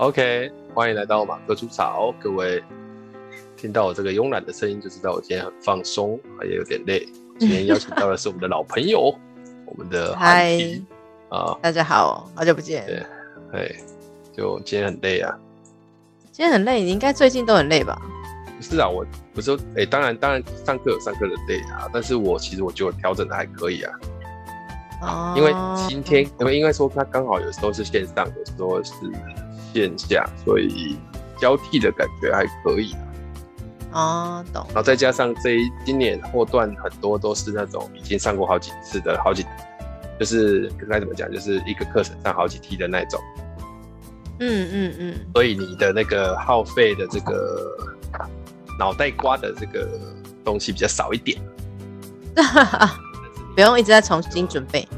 [0.00, 2.10] OK，欢迎来到马克出草。
[2.18, 2.64] 各位
[3.54, 7.06] 听到我这个慵懒的声音，就知道我今天很放松，也有点累。
[7.38, 9.14] 今天邀请到的是我们的老朋友，
[9.68, 10.58] 我们的嗨
[11.28, 12.86] 啊，大家好，好久不见。
[12.86, 13.02] 对，
[13.52, 13.76] 哎，
[14.34, 15.38] 就今天很累啊。
[16.32, 18.00] 今天很累，你应该最近都很累吧？
[18.56, 23.92] 不是啊，我不是说，哎，当然，当然上课有上课的累啊，但是我其实我觉得我调整的还可以啊。
[25.02, 25.52] 哦，因为
[25.86, 28.94] 今天，因为应该说它刚好有时候是线上，有时候是。
[29.72, 30.96] 线下，所以
[31.38, 33.02] 交替的感觉还可以啊。
[33.92, 34.64] 哦，懂。
[34.68, 39.44] 然后再加上这一今年后段很多都是那种已经上过好几次的，好几
[40.18, 43.20] 就是该怎么讲，就是一个课程上好几梯的那种。
[44.38, 45.14] 嗯嗯嗯。
[45.34, 47.76] 所以你的那个耗费的这个
[48.78, 49.88] 脑袋瓜的这个
[50.44, 51.40] 东西比较少一点。
[53.54, 54.88] 不用一直在重新准备，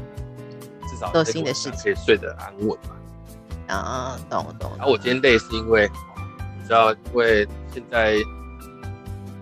[0.87, 2.95] 至少做新的事情可以睡得安稳嘛。
[3.67, 4.71] 啊，懂懂。
[4.77, 5.89] 然后我今天累是因为，
[6.59, 8.15] 你知道，因为现在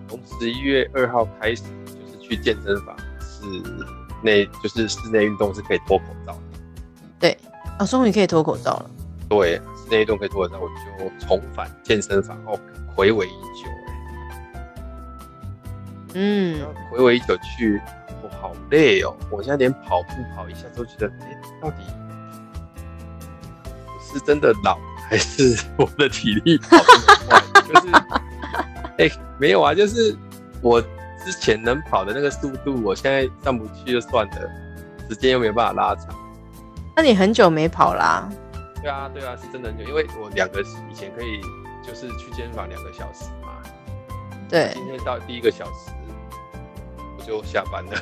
[0.08, 3.44] 从十一月二号开始，就是去健身房是
[4.22, 6.40] 内，就是室内运动是可以脱口罩的。
[7.18, 7.38] 对，
[7.78, 8.90] 啊，终于可以脱口罩了。
[9.28, 12.58] 对，室内运动可以脱口罩，我就重返健身房哦，
[12.94, 14.62] 回味已久哎。
[16.14, 17.80] 嗯，回味已久去，
[18.22, 21.76] 我好累哦，我现在连跑步跑一下都觉得，哎，到底。
[24.12, 26.84] 是真的老，还是 我的体力跑得
[27.28, 27.42] 快？
[27.68, 27.88] 就是，
[28.98, 30.16] 哎、欸，没有啊，就是
[30.60, 30.80] 我
[31.24, 34.50] 之前能跑的那个速度，我现在上不去就算了，
[35.08, 36.14] 时间又没有办法拉长。
[36.94, 38.32] 那你很久没跑啦、啊？
[38.82, 41.40] 对啊，对啊，是真的很久，因为我两个以前可以
[41.86, 43.48] 就是去健身房两个小时嘛。
[44.48, 44.70] 对。
[44.74, 45.90] 今天到第一个小时
[47.18, 47.92] 我就下班了。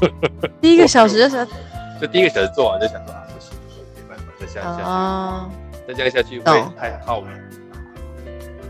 [0.60, 1.46] 第一个小时就是？
[2.00, 3.14] 就第一个小时做完就想说。
[4.54, 5.50] 再下去，啊、
[5.88, 7.28] 再这样下去会太耗了。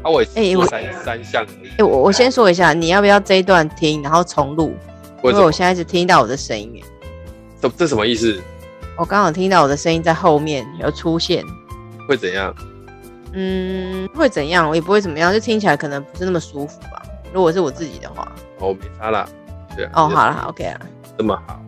[0.03, 1.47] 啊，我哎，我三三项
[1.79, 4.75] 哎，我我先说一下，你要不要这一段听，然后重录？
[5.23, 6.83] 因为我现在只听到我的声音。
[7.61, 8.39] 这这什么意思？
[8.97, 11.43] 我刚好听到我的声音在后面有出现。
[12.07, 12.55] 会怎样？
[13.33, 14.69] 嗯，会怎样？
[14.69, 17.03] 我也不会怎么样，就听起来可能不是那么舒服吧。
[17.33, 19.27] 如果是我自己的话，哦，没差啦。
[19.75, 19.91] 对啊。
[19.95, 20.81] 哦，好了，好，OK 啊。
[21.17, 21.59] 这么好。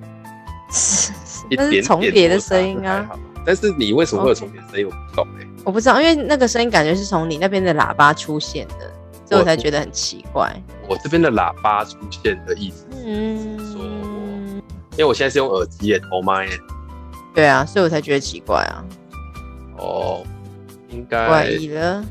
[1.50, 3.08] 那是重叠的声音啊。
[3.46, 4.86] 但是你为什么会有重叠声音？
[4.86, 5.48] 我不懂哎、欸。
[5.64, 8.92] 我不知道，因为那个声音感觉是从你那边的喇叭出现的，
[9.24, 10.52] 所以我才觉得很奇怪。
[10.82, 14.62] 我，我这边的喇叭出现的意思是说，嗯，
[14.92, 16.58] 因为我现在是用耳机耶，头麦耶。
[17.34, 18.84] 对啊，所以我才觉得奇怪啊。
[19.78, 20.24] 哦，
[20.88, 21.28] 应该。
[21.28, 22.04] 怪异了。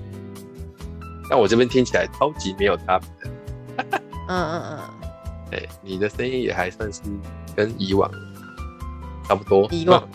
[1.29, 3.09] 但我这边听起来超级没有差别。
[4.27, 4.79] 嗯嗯嗯。
[5.51, 7.01] 哎，你的声音也还算是
[7.55, 8.09] 跟以往
[9.27, 9.67] 差不多。
[9.71, 10.07] 以往。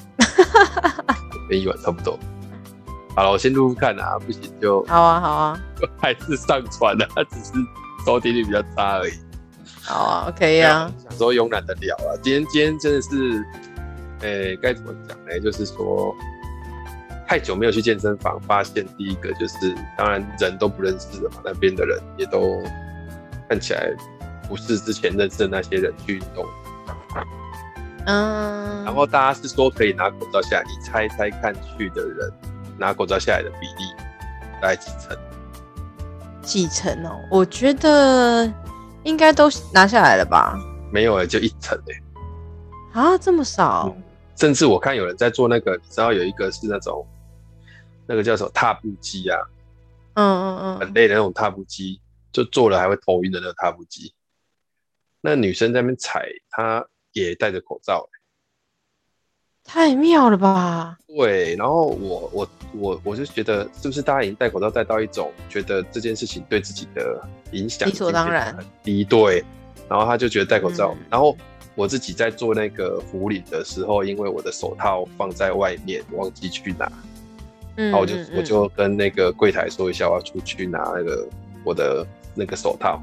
[1.49, 2.19] 跟以往差不多。
[3.17, 5.61] 好了，我先录录看啊，不行就好啊，好啊，
[6.01, 7.53] 还是上传了，它只是
[8.07, 9.13] 收听率比较差而已。
[9.83, 10.91] 好啊，OK 啊。
[11.03, 13.45] 想说慵懒的聊啊，今天今天真的是，
[14.21, 15.41] 诶、欸，该怎么讲呢？
[15.41, 16.15] 就是说，
[17.27, 22.63] 太久没有去健身房，发现第一个就是，当然人都不认识了嘛，那边的人也都
[23.49, 23.93] 看起来
[24.49, 26.47] 不是之前认识的那些人去运动。
[28.07, 32.33] 嗯，然后大家是说可以拿口罩下来，你猜猜看，去的人
[32.79, 33.91] 拿口罩下来的比例
[34.61, 35.17] 大概几成？
[36.43, 37.21] 几成哦？
[37.31, 38.51] 我觉得
[39.05, 40.59] 应该都拿下来了吧？
[40.93, 43.01] 没有哎，就一层哎。
[43.01, 43.93] 啊，这么少？
[43.95, 44.03] 嗯，
[44.37, 47.07] 甚至我看有人在做那个，你知道有一个是那种
[48.07, 49.39] 那个叫什么踏步机啊？
[50.15, 52.01] 嗯嗯嗯，很累的那种踏步机，
[52.33, 54.13] 就做了还会头晕的那个踏步机。
[55.21, 56.85] 那女生在那边踩，她。
[57.13, 58.09] 也戴着口罩，
[59.65, 60.99] 太妙了吧？
[61.07, 67.21] 对，然后我我我我就觉得，是不是大家已经戴口罩戴到一种觉得这件事情对自己的
[67.53, 69.05] 影响理所当然很低？
[69.05, 69.45] 对，
[69.89, 70.95] 然后他就觉得戴口罩。
[70.99, 71.37] 嗯、然后
[71.75, 76.91] 我自己在做那个护理的时候，因为我的手套放在外面，忘记去拿，
[77.77, 81.29] 嗯、然后我就我就跟那个柜台说一下，我要出去拿那个
[81.65, 83.01] 我的那个手套。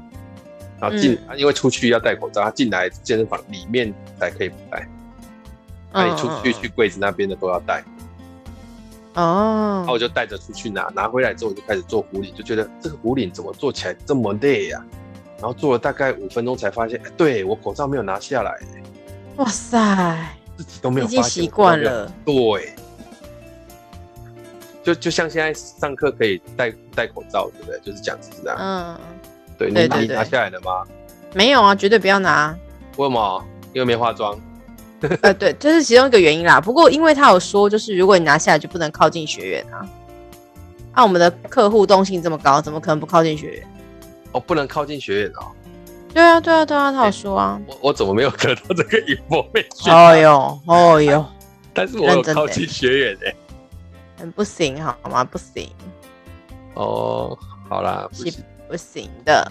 [0.80, 4.88] 然后进，嗯、因为出去要戴口罩，他进来健身房里面才可以不戴。
[5.92, 7.82] 那你出去去柜子那边的都要戴。
[9.14, 9.76] 哦。
[9.78, 14.84] 然后我就带着出去拿，拿回来之后我就开始做壶铃，就觉得这个壶铃怎么做起来这么累呀？
[15.38, 18.58] 然后做了大概五分钟才发现，哎，对我口罩没有拿下来。
[19.36, 20.36] 哇塞！
[20.56, 21.06] 自己都没有。
[21.06, 22.12] 已经习惯了。
[22.24, 22.74] 对。
[24.82, 27.78] 就就像现在上课可以戴戴口罩，对不对？
[27.80, 28.58] 就是讲是这样。
[28.58, 28.98] 嗯。
[29.58, 30.84] 对，你你拿下来了吗？
[31.34, 32.56] 没有啊，绝对不要拿。
[32.96, 33.44] 为什么？
[33.74, 34.38] 因为没化妆。
[35.22, 36.60] 呃，对，这是其中一个原因啦。
[36.60, 39.86] 不过因为他有说，就是如果你拿下来，就不能靠近学员啊。
[40.94, 43.66] 那、啊、我们的客户动性这么高，怎么可能不靠近学员？
[44.32, 45.46] 哦，不能靠近学员哦。
[46.12, 47.60] 对啊，对啊，对啊，他有说啊。
[47.66, 49.92] 我我怎么没有得到这个 information？
[49.92, 51.24] 哦哟，哦哟。
[51.72, 53.34] 但是我有靠近学员哎。
[54.18, 55.22] 很不行，好吗？
[55.22, 55.70] 不行。
[56.74, 57.38] 哦，
[57.68, 59.50] 好啦，不行，不行的。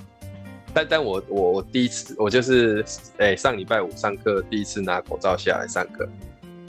[0.73, 2.85] 但但我我我第一次，我就是
[3.17, 6.07] 哎、欸，上礼拜五上课第一次拿口罩下来上课。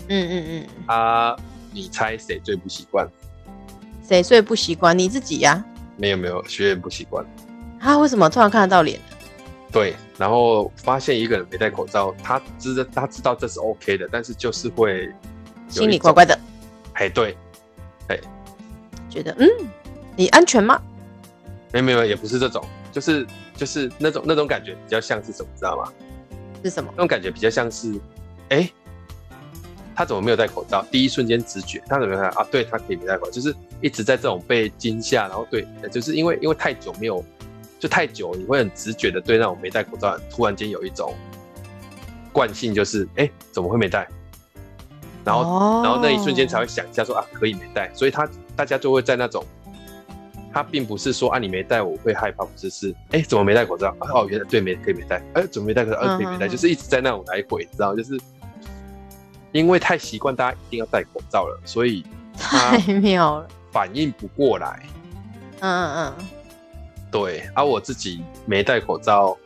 [0.09, 0.67] 嗯嗯嗯。
[0.87, 1.37] 啊，
[1.73, 3.07] 你猜谁最不习惯？
[4.09, 4.99] 谁最不习惯？
[4.99, 5.65] 你自己呀、啊？
[5.99, 7.23] 没有没有，学员不习惯。
[7.79, 8.99] 他、啊、为什么突然看得到脸？
[9.71, 15.13] 对，然后发现一个人没戴口罩，他知道他知道这是 OK 的，但是就是会
[15.69, 16.39] 心里怪怪的。
[16.95, 17.37] 哎，对，
[18.09, 18.19] 哎，
[19.11, 19.47] 觉得嗯，
[20.17, 20.81] 你安全吗？
[21.73, 23.27] 没有没有，也不是这种，就是
[23.57, 25.93] 就是那种那种感觉比较像是什么，知道吗？
[26.65, 26.91] 是什么？
[26.97, 27.95] 那种感觉比较像是，
[28.49, 28.71] 哎，
[29.95, 30.85] 他怎么没有戴口罩？
[30.91, 32.47] 第一瞬间直觉，他怎么没有戴啊？
[32.51, 37.25] 对，他可以没戴口罩，就是一直在这种被惊吓，然后对，就是因为因为太久没有。
[37.81, 41.15] 就太久，你会很直觉的对那种没戴口罩突然间有一种
[42.33, 44.05] 惯性，就是哎、欸，怎么会没戴？
[45.25, 45.87] 然后，oh.
[45.87, 47.89] 然后那一瞬间才会想一下说啊，可以没戴。
[47.95, 49.47] 所以他大家就会在那种，
[50.59, 53.95] 他并不是说啊，你没戴我会害怕，不是是哎、欸，怎么没戴口罩？
[54.01, 55.99] 哦，原来对没可以没戴，哎、欸，怎么没戴口罩？
[55.99, 56.51] 呃，可以没戴，uh.
[56.51, 58.19] 就是一直在那种来回，你知道，就是
[59.53, 62.05] 因为太习惯大家一定要戴口罩了，所以
[62.37, 64.83] 太妙了，反应不过来。
[65.61, 66.27] 嗯嗯嗯。
[67.09, 69.39] 对，而、啊、我自己没戴口罩，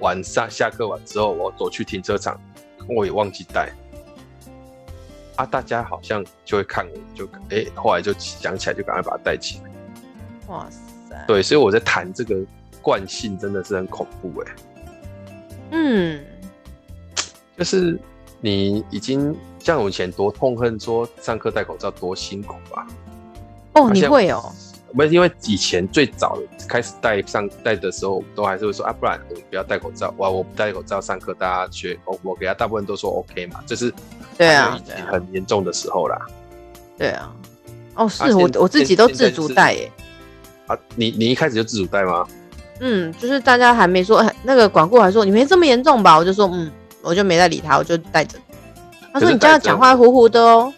[0.00, 2.40] 晚上下课完之后，我走去停车场，
[2.88, 3.70] 我也忘记戴。
[5.36, 9.70] 啊，大家好像就会看我，就哎，后来就想起来，就赶快把它戴起来。
[10.48, 11.24] 哇塞！
[11.26, 12.36] 对，所以我在谈这个
[12.82, 14.52] 惯性，真的是很恐怖哎。
[15.70, 16.20] 嗯，
[17.56, 17.98] 就是
[18.40, 22.86] 你已经像我以前多痛恨说上课戴口罩多辛苦吧？
[23.74, 24.52] 哦，你会哦。
[24.96, 30.12] 不是因为以前最早开始戴上戴的时候，都还是会说啊，不然我们不要戴口罩。
[30.16, 33.92] 哇，我不戴口罩上课，大家学我我给他大部分都说 OK 嘛，就是
[34.38, 36.18] 对啊，很严重的时候啦。
[36.96, 37.36] 对啊，
[37.96, 39.92] 哦，是、啊、我我自己都自主戴耶。
[40.68, 42.24] 啊，你你一开始就自主带吗？
[42.78, 46.70] 嗯，就是大家还没说那个管顾还说你没这么严重吧，我就说嗯，
[47.02, 48.38] 我就没再理他，我就带着。
[49.12, 50.72] 他说你这样讲话糊糊的哦，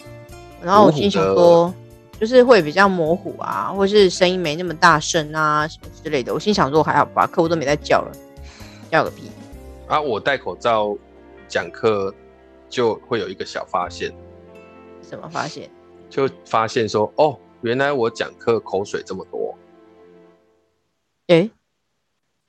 [0.62, 1.74] 然后我心想说。
[2.20, 6.34] 就是会比较模糊啊，或是声音没那么大声啊，什么之类的。
[6.34, 8.12] 我心想说还好吧，客户都没在叫了，
[8.90, 9.30] 叫个屁！
[9.88, 10.94] 啊，我戴口罩
[11.48, 12.14] 讲课
[12.68, 14.12] 就会有一个小发现。
[15.00, 15.70] 什么发现？
[16.10, 19.39] 就发现说，哦，原来我讲课口水这么多。
[21.30, 21.50] 诶、欸，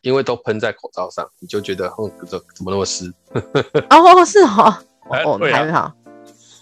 [0.01, 3.13] 因为都喷在口罩上，你就觉得，嗯，怎怎么那么湿？
[3.91, 4.75] 哦，是哦，
[5.07, 5.93] 哦，还好，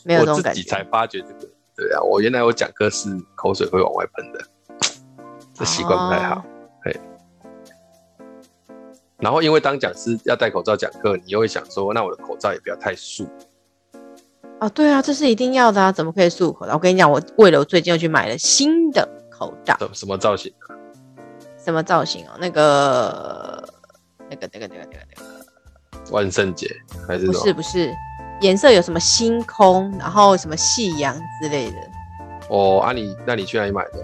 [0.03, 0.49] 没有这种感觉。
[0.49, 1.49] 我自己才发觉这个。
[1.77, 4.45] 对啊，我原来我讲课是口水会往外喷的，
[5.53, 6.43] 这习惯不太好。
[6.83, 8.75] 嘿、哦，
[9.19, 13.25] 然后因为当讲师要戴口罩讲课，你又会想说，那我的口罩也不要太素。
[14.59, 16.73] 哦，对啊，这是一定要的啊，怎么可以素口罩？
[16.73, 19.77] 我跟你讲，我为了我最近又去买了新的口罩。
[19.93, 20.53] 什么造型？
[21.69, 22.31] 什么造型哦？
[22.39, 23.63] 那个、
[24.29, 26.67] 那个、那个、那个、那个、那个万圣节
[27.07, 27.27] 还是？
[27.27, 27.93] 不是，不是。
[28.41, 31.77] 颜色有什么星空，然后什么夕阳之类的。
[32.49, 33.99] 哦，啊你，那你去哪里买的？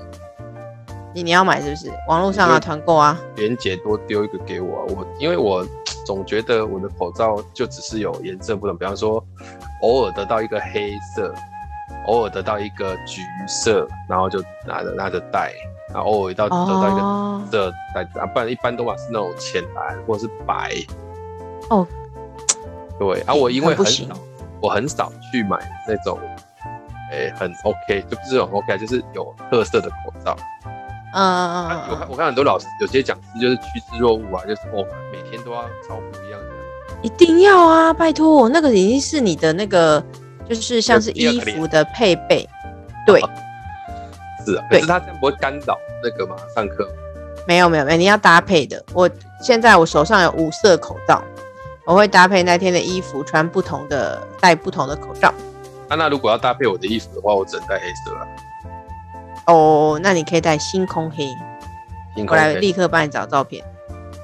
[1.13, 1.89] 你你要买是不是？
[2.09, 3.17] 网络上啊，团购啊。
[3.37, 5.65] 连姐多丢一个给我啊，我因为我
[6.05, 9.25] 总觉得我的口罩就只是有颜色不同，比方说
[9.81, 11.33] 偶尔得到一个黑色，
[12.07, 15.53] 偶尔得到一个橘色，然后就拿着拿着戴，
[15.95, 20.75] 然后偶尔到得到一个色袋子，啊，不然一般都嘛是那种浅蓝或者是白。
[21.69, 21.87] 哦。
[22.99, 24.03] 对啊，我因为很少，
[24.61, 26.19] 我很少去买那种，
[27.11, 30.35] 哎、欸，很 OK，就不是很 OK，就是有特色的口罩。
[31.13, 31.89] 嗯嗯嗯。
[31.89, 36.47] 我看我看很多老师，有些讲师就是趋之若鹜啊，就是哦，每天都要超不一样的。
[37.01, 40.03] 一定要啊，拜托，那个已经是你的那个，
[40.47, 42.47] 就是像是衣服的配备。
[43.05, 43.21] 对。
[44.45, 46.35] 是啊，可是他这样不会干扰那个吗？
[46.53, 46.87] 上课？
[47.47, 48.83] 没有没有没有，你要搭配的。
[48.93, 49.09] 我
[49.41, 51.21] 现在我手上有五色口罩。
[51.87, 55.31] 我会搭配那天的衣服，穿不同的，戴不同的口罩。
[55.87, 58.27] 啊，那如果要搭配我的衣服的话，我只能戴黑色了。
[59.45, 61.27] 哦，那你可以戴星空黑。
[62.15, 62.29] 星空黑。
[62.29, 63.63] 我来立刻帮你找照片。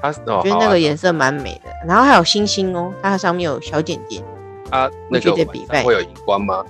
[0.00, 4.20] 它，哦，我觉得那个颜色蛮美的，然后还有星星哦，它上面有小点点。
[4.70, 5.32] 啊，那个
[5.84, 6.64] 会有荧光吗？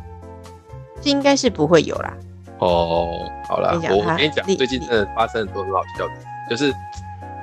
[1.00, 2.12] 这应该是不会有啦。
[2.64, 6.14] 哦，好了，我跟你讲，最近真的发生很多很好笑的，
[6.48, 6.72] 就是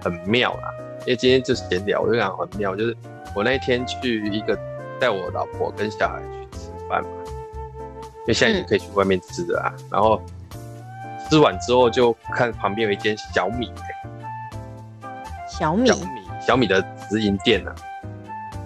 [0.02, 0.74] 很妙啦。
[1.02, 2.96] 因为今天就是闲聊，我就想很妙，就是。
[3.36, 4.58] 我那一天去一个
[5.00, 7.10] 带我老婆跟小孩去吃饭嘛，
[8.22, 9.72] 因为现在可以去外面吃的啊。
[9.78, 10.20] 嗯、然后
[11.30, 15.08] 吃完之后就看旁边有一间小米、欸，
[15.48, 17.72] 小米，小米，小米的直营店呢、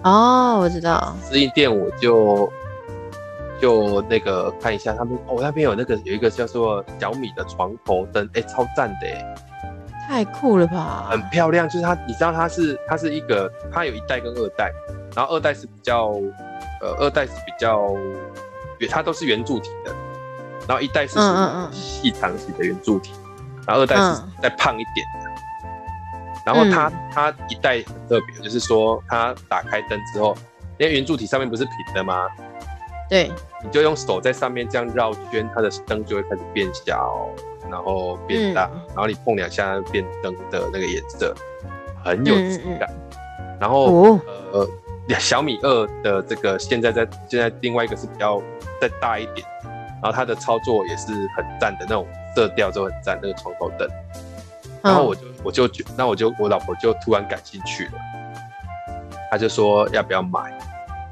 [0.02, 0.10] 啊？
[0.10, 2.50] 哦，我知道，直营店我就
[3.64, 9.34] 就那个看一下他们，哦，那边有那个有一个叫做小米的床头灯，哎、欸，超赞的、哎，
[10.06, 14.70] 太酷了吧，很漂亮，就是它，你知道它是它是一个，它有一代跟二代，
[15.16, 16.08] 然后二代是比较，
[16.82, 17.90] 呃，二代是比较，
[18.90, 19.94] 它都是圆柱体的。
[20.68, 21.18] 然后一代是
[21.72, 23.12] 细长型的圆柱体，
[23.66, 25.06] 然后二代是再胖一点
[26.44, 30.36] 然后它它一代很特别，就是说它打开灯之后，
[30.76, 32.28] 因为圆柱体上面不是平的吗？
[33.14, 33.30] 对，
[33.62, 37.28] 你就用手在上面这样绕圈，它的灯就会开始变小，
[37.70, 41.32] 然后变大，嗯、然后你碰两下变灯的那个颜色，
[42.04, 42.90] 很有质感。
[42.90, 44.20] 嗯嗯嗯，然后、哦、
[44.52, 44.68] 呃，
[45.20, 48.42] 小米二的这个现在在现在另外一个是比较
[48.80, 49.46] 再大一点。
[50.02, 52.04] 然后它的操作也是很赞的那种
[52.34, 53.88] 色调，就很赞那个床头灯。
[54.82, 57.92] 然后我就我就觉，那我就我老婆就突然感兴趣了，
[59.30, 60.53] 她就说要不要买？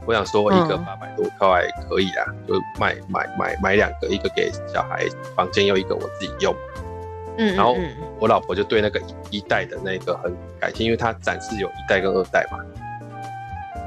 [0.05, 5.07] 我想说一个八百多块可以啦，就买买买买两个，一个给小孩
[5.37, 6.55] 房间用，一个我自己用。
[7.39, 7.77] 嗯，然后
[8.19, 12.59] 我老婆就对那个一代的那个很感兴趣，因为她展示有一代跟二代嘛。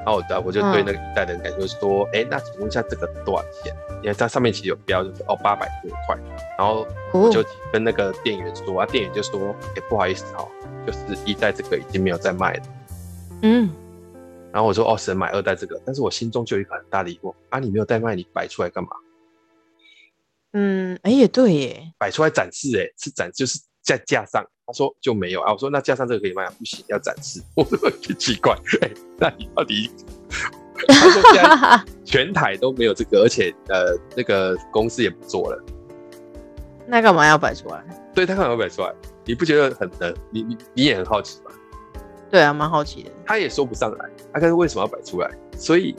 [0.06, 3.76] 然后我我就对那个一代的人感觉说，哎、嗯，那请问一下这个多少钱？
[4.02, 6.18] 因为它上面其实有标，就是哦八百多块。
[6.58, 7.44] 然后我就
[7.74, 10.48] 跟那个店员说，啊，店员就说，哎，不好意思哦，
[10.88, 12.64] 就是一代这个已经没有在卖了。
[13.42, 13.70] 嗯。
[14.56, 18.90] 然后我说，哦，只能买二代这个，但是我心中就有一个很大的疑惑，啊，你没有代卖，你摆出来干嘛？
[20.54, 24.42] 嗯，哎也对耶，摆出来展示，哎，是展就是在架上。
[24.66, 27.42] 他说就没有啊，我说那架上这个可以卖啊，不行，要展示。
[27.54, 29.92] 我说很奇怪，哎，那你到底？
[30.88, 35.62] 他说现在全台都没有这个，而且呃，那个公司也不做了。
[36.88, 37.84] 那干嘛要摆出来？
[38.14, 38.96] 对，他干嘛要摆出来？
[39.26, 41.45] 你不觉得很呃，你你你也很好奇吗？
[42.36, 43.10] 对啊，蛮好奇的。
[43.26, 45.32] 他也说不上来，他可是为什么要摆出来？
[45.58, 45.96] 所以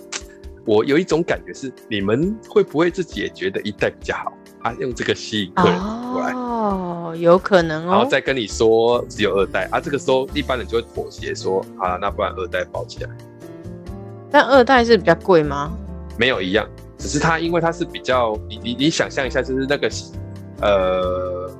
[0.67, 4.35] 我有一种感觉是，你们会不会自己也觉得一代比较好？
[4.61, 5.79] 啊，用这个吸引客人
[6.13, 6.35] 过来。
[6.35, 13.11] 哦哦，有可能哦，然后再跟你说只有二代啊，这个时候一般人就会妥协说啊，那不然二代包起来。
[14.31, 15.73] 但二代是比较贵吗？
[16.19, 19.89] 没有一样，只是它因为它是比较，你你你想象一下，就是那个
[20.61, 21.51] 呃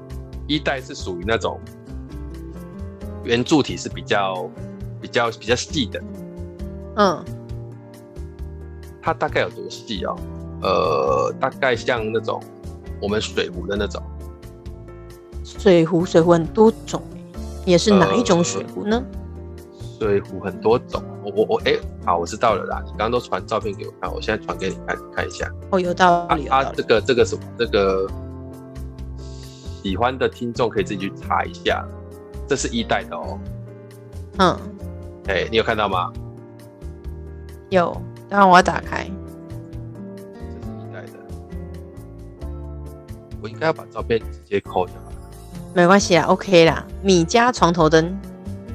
[0.47, 1.59] 一代是属于那种
[3.27, 4.49] 圆柱体是比较
[5.01, 6.01] 比较比较细的，
[6.97, 7.25] 嗯，
[9.03, 10.17] 它大概有多细哦？
[10.63, 12.43] 呃，大概像那种
[13.03, 14.03] 我们水壶的那种。
[15.45, 17.03] 水壶，水壶很多种，
[17.65, 19.03] 也是哪一种水壶呢？
[19.79, 22.83] 呃、水壶很多种，我我我，哎、欸，好，我知道了啦。
[22.85, 25.51] 你刚刚都传照片给我看，我现在传给你看，你看一下。
[25.71, 26.47] 哦，有道理。
[26.47, 27.43] 啊，这个这个什么？
[27.59, 28.09] 这个
[29.83, 31.87] 喜欢的听众可以自己去查一下，
[32.47, 33.39] 这是一代的哦。
[34.39, 34.59] 嗯。
[35.29, 36.13] 哎、欸，你有看到吗？
[37.69, 39.05] 有，等下我要打开。
[40.37, 41.19] 这是一代的，
[43.43, 44.95] 我应该要把照片直接扣掉。
[45.75, 46.87] 没关系啊，OK 啦。
[47.03, 48.17] 米家床头灯，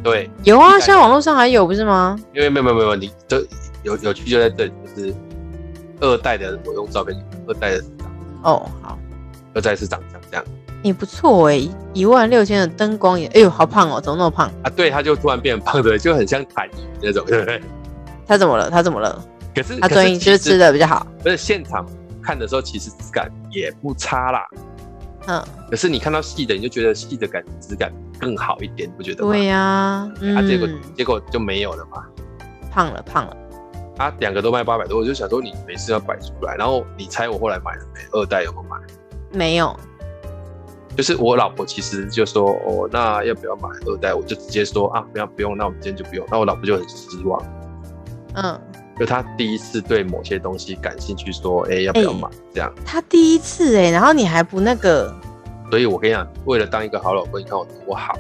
[0.04, 2.20] 对，有啊，现在网络上还有不是吗？
[2.34, 3.42] 因为没有没有没有，你这
[3.84, 5.16] 有有趣就在这里，就是
[6.02, 8.12] 二代的，我用照片，二代的是长
[8.44, 9.00] 哦，好，
[9.56, 10.21] 二代是长这样，
[10.84, 11.62] 也不错哎，
[11.94, 14.70] 一万六千的灯光也，哎呦，好胖哦，怎么那么胖啊？
[14.76, 16.72] 对，他就突然变胖的，就很像坦仪
[17.02, 17.62] 那种，对不对？
[18.28, 18.70] 他怎么了？
[18.70, 19.24] 他怎么了？
[19.54, 21.86] 可是他最近就是吃的比较好，不是现场
[22.22, 24.46] 看的时候，其实质感也不差啦。
[25.28, 29.32] 嗯，可是你看到细的，你就觉得细的感质感更好一点，不觉得吗？
[29.32, 32.04] 对呀、啊，嗯、啊，结果结果就没有了嘛，
[32.72, 33.38] 胖了胖了。
[33.96, 38.00] 他，两个都卖八百多，我就想说你没事要摆出来，然后你猜我后来买了没？
[38.14, 38.78] 二代有没有买？
[39.32, 39.78] 没有。
[40.96, 44.14] 就是我老婆其实就说哦，那要不要买二代？
[44.14, 46.26] 我就直接说啊，不要不用，那我们今天就不用。
[46.30, 47.42] 那我老婆就很失望。
[48.36, 48.60] 嗯。
[49.00, 55.12] 就她第一次对某些东西感兴趣，说：“哎、欸，要不要买？”这样，她第一次哎、欸，然后你还不那个，
[55.72, 58.16] 所以我跟你讲，为了当一个好老公，你看我多好。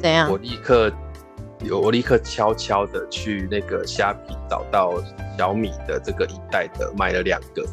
[0.00, 0.28] 怎样？
[0.28, 0.90] 我立刻
[1.62, 4.94] 有，我立刻悄悄的去那个虾皮找到
[5.36, 7.64] 小米的这个一代的，买了两个。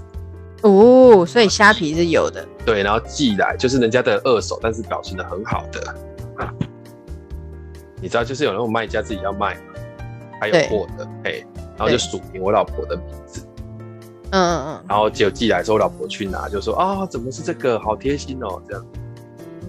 [0.68, 2.46] 哦，所以虾皮是有的。
[2.66, 5.96] 对，然后寄来，就是人家的二手，但是保存的很好的。
[6.38, 6.52] 啊、
[8.02, 9.62] 你知道，就是有那种卖家自己要卖嘛，
[10.42, 11.46] 还有货的，嘿。
[11.78, 13.46] 然后就署名我老婆的名字，
[14.32, 18.86] 嗯嗯嗯，然后结果寄来之后，我老婆去拿，就说啊、哦，怎么是这个，好贴心哦，这样，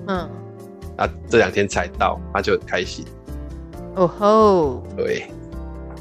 [0.07, 0.19] 嗯，
[0.99, 3.05] 啊，这两天才到，他就很开心，
[3.97, 5.29] 哦吼，对，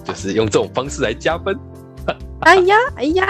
[0.04, 1.58] 就是用这种方式来加分，
[2.42, 3.28] 哎呀，哎呀，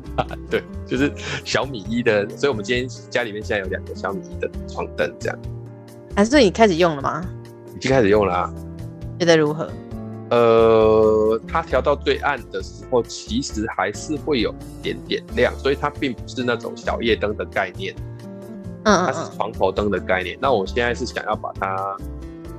[0.50, 1.10] 对，就是
[1.42, 5.38] 小米一的，所以我们今天家里面现在有两个小米一的床灯，这样。
[6.14, 7.24] 还是你开始用了吗？
[7.74, 8.54] 已经开始用了啊。
[9.18, 9.70] 觉得如何？
[10.28, 17.94] 呃，它调到最暗的时候，其实还是会有一点点亮，所以它并不是那种小夜灯的概念。
[18.84, 20.36] 嗯，它是床头灯的概念。
[20.42, 21.96] 那我现在是想要把它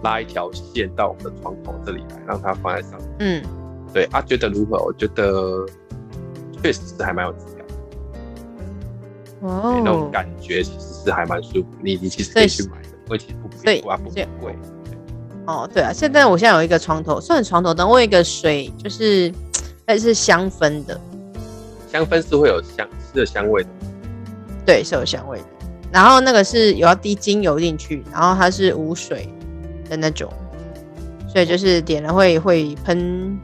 [0.01, 3.09] 拉一条线到我们的床头这里来，让它放在上面。
[3.19, 3.43] 嗯，
[3.93, 4.83] 对啊，觉得如何？
[4.83, 5.67] 我觉得
[6.63, 7.35] 确实是还蛮有。
[9.43, 11.65] 哦，那种感觉其实是还蛮舒服。
[11.81, 14.09] 你你其实可以去买的，因为其实不贵，不
[14.41, 14.55] 贵。
[15.45, 19.29] 哦，对啊，现在我现在有一个床头，算床头灯，我有一个水，就是
[19.85, 20.97] 它是香氛的，
[21.91, 23.69] 香氛是会有香是有香味的，
[24.65, 25.45] 对，是有香味的。
[25.91, 29.27] 然后那个是有要滴精油进去，然后它是无水
[29.89, 30.31] 的那种，
[31.27, 33.37] 所以就是点了会会喷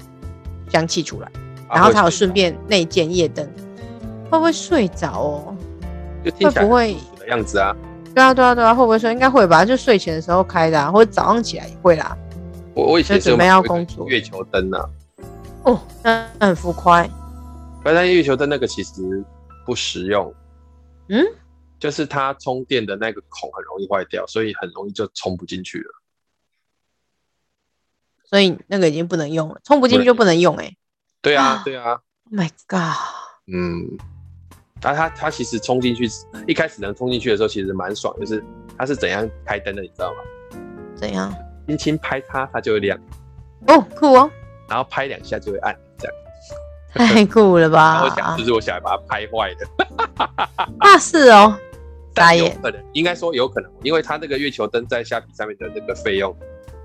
[0.69, 1.27] 香气出来，
[1.67, 3.45] 啊、然后它有顺便内建夜灯，
[4.31, 5.55] 会不会睡着哦？
[6.23, 7.75] 就会不会的样子啊？
[8.13, 9.11] 对啊对啊对啊，会不会说？
[9.11, 12.17] 应该会吧，就睡前的时候开的，啊，或者早上起来也会啦。
[12.73, 14.77] 我我以前准备要工作，月球灯呢？
[15.63, 17.05] 哦，那很浮夸。
[17.83, 19.23] 白天月球灯那个其实
[19.65, 20.33] 不实用。
[21.09, 21.25] 嗯。
[21.79, 25.91] 就是它充电的那个孔很容易坏掉，所以很容易就充不进去了。
[28.25, 30.77] 所以那个已经不能用了，充不进去就不能用哎、欸。
[31.21, 31.91] 对啊，对啊。
[32.31, 32.97] Oh my god！
[33.47, 33.97] 嗯，
[34.81, 36.09] 那它它其实冲进去，
[36.47, 38.43] 一开始能冲进去的时候其实蛮爽，就是
[38.77, 40.17] 它是怎样开灯的，你知道吗？
[40.95, 41.33] 怎样？
[41.67, 42.97] 轻轻拍它，它就会亮。
[43.67, 44.29] 哦，酷哦。
[44.67, 46.15] 然后拍两下就会暗，这样。
[47.13, 48.03] 太酷了吧！
[48.03, 49.67] 我想，就是我想把它拍坏的。
[50.79, 51.55] 那是哦。
[52.15, 56.35] 但有可能，应该说有可能，因为它那个月球灯在虾皮上面的那个费用，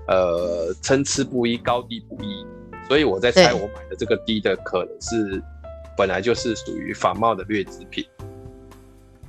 [0.07, 2.45] 呃，参差不一，高低不一，
[2.87, 5.43] 所以我在猜，我买的这个低的可能是
[5.97, 8.05] 本来就是属于仿冒的劣质品。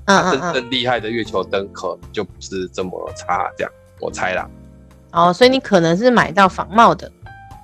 [0.07, 0.53] 嗯嗯嗯。
[0.55, 4.49] 真正厉害的月球灯可能就不是这么差，这样我猜啦。
[5.13, 7.11] 哦，所以你可能是买到仿冒的。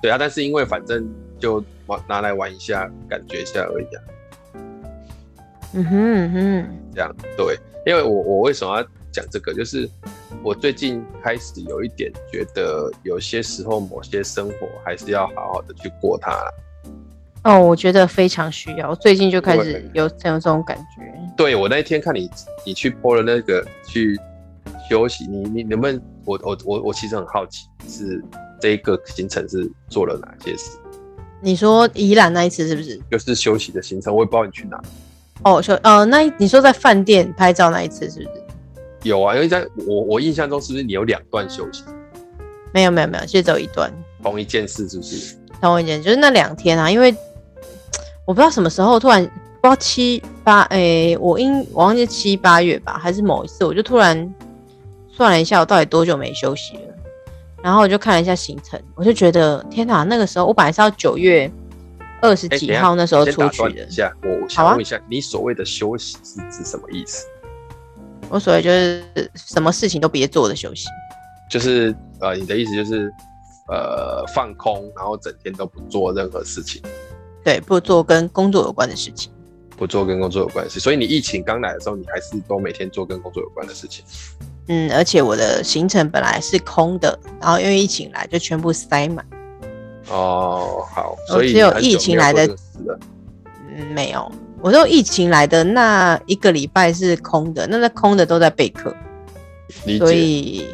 [0.01, 1.07] 对啊，但是因为反正
[1.39, 4.01] 就玩拿来玩一下，感觉一下而已啊。
[5.73, 7.57] 嗯哼嗯哼，这样对。
[7.85, 9.53] 因为我我为什么要讲这个？
[9.53, 9.89] 就是
[10.41, 16.31] 我最近开始有一点觉得，有些时候某些生活还是要好好的去过它。
[17.43, 18.89] 哦，我觉得非常需要。
[18.89, 21.01] 我最近就开始有有这种感觉。
[21.35, 22.29] 对，我那一天看你
[22.65, 24.17] 你去 po 了那个去
[24.89, 26.01] 休息，你你能不能？
[26.25, 28.23] 我我我我其实很好奇，是
[28.61, 30.77] 这一个行程是做了哪些事？
[31.41, 32.97] 你说宜兰那一次是不是？
[33.11, 34.81] 就是休息的行程，我也不知道你去哪。
[35.43, 38.43] 哦，说呃，那你说在饭店拍照那一次是不是？
[39.03, 41.83] 有啊，因为在我我印象中是不是你有两段休息？
[42.73, 43.91] 没有没有没有，其实只有一段。
[44.21, 45.35] 同一件事是不是？
[45.59, 47.13] 同一件，就是那两天啊，因为
[48.25, 54.33] 我不知道什么时候突然不知道七八哎、欸，我应我忘记七八月吧，还是某一次，我就突然
[55.11, 56.93] 算了一下，我到底多久没休息了，
[57.61, 61.51] 然后我就看了一下行程，我就觉得天哪，那个时候我本来是要九月。
[62.21, 63.91] 二十几号那时候出去的。
[63.91, 67.25] 下，我想问一下，你所谓的休息是指什么意思？
[68.29, 69.03] 我所谓就是
[69.35, 70.87] 什么事情都别做的休息。
[71.49, 73.11] 就是呃，你的意思就是
[73.67, 76.81] 呃，放空，然后整天都不做任何事情。
[77.43, 79.31] 对，不做跟工作有关的事情。
[79.75, 84.05] 不做跟工作有关的事，所以你疫情刚来的时候，你还是都每天做跟工作有关的事情。
[84.67, 89.25] 嗯，而且我的行程本来是空的，然后因为疫情来就全部塞满。
[90.09, 92.45] 哦，好，所以只有疫情来的，
[93.75, 98.95] 嗯，没有，我都疫情来的那一个礼拜是空的，那那空的都在备课，
[99.97, 100.67] 所以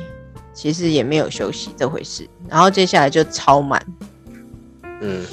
[0.54, 2.28] 其实也没有休息这回事。
[2.48, 3.82] 然后接下来就超满，
[5.02, 5.26] 嗯，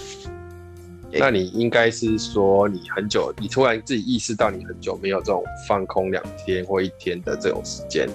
[1.19, 8.09] 那你应该是说你很久，你突然自己意识到你很久没有这种放空两天或一天的这种时间，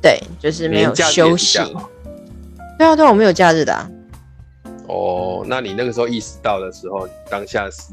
[0.00, 1.58] 对，就是没有休息。
[2.78, 3.90] 对啊，对啊，我没有假日的啊。
[4.86, 7.92] 哦，那你那个时候意识到的时候，你当下是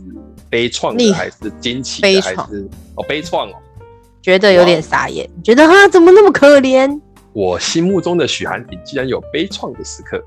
[0.50, 3.56] 悲怆的还是惊奇的还是哦悲怆哦？
[4.22, 7.00] 觉得有点傻眼，觉得啊怎么那么可怜？
[7.34, 10.22] 我心目中的许涵婷竟然有悲怆的时刻，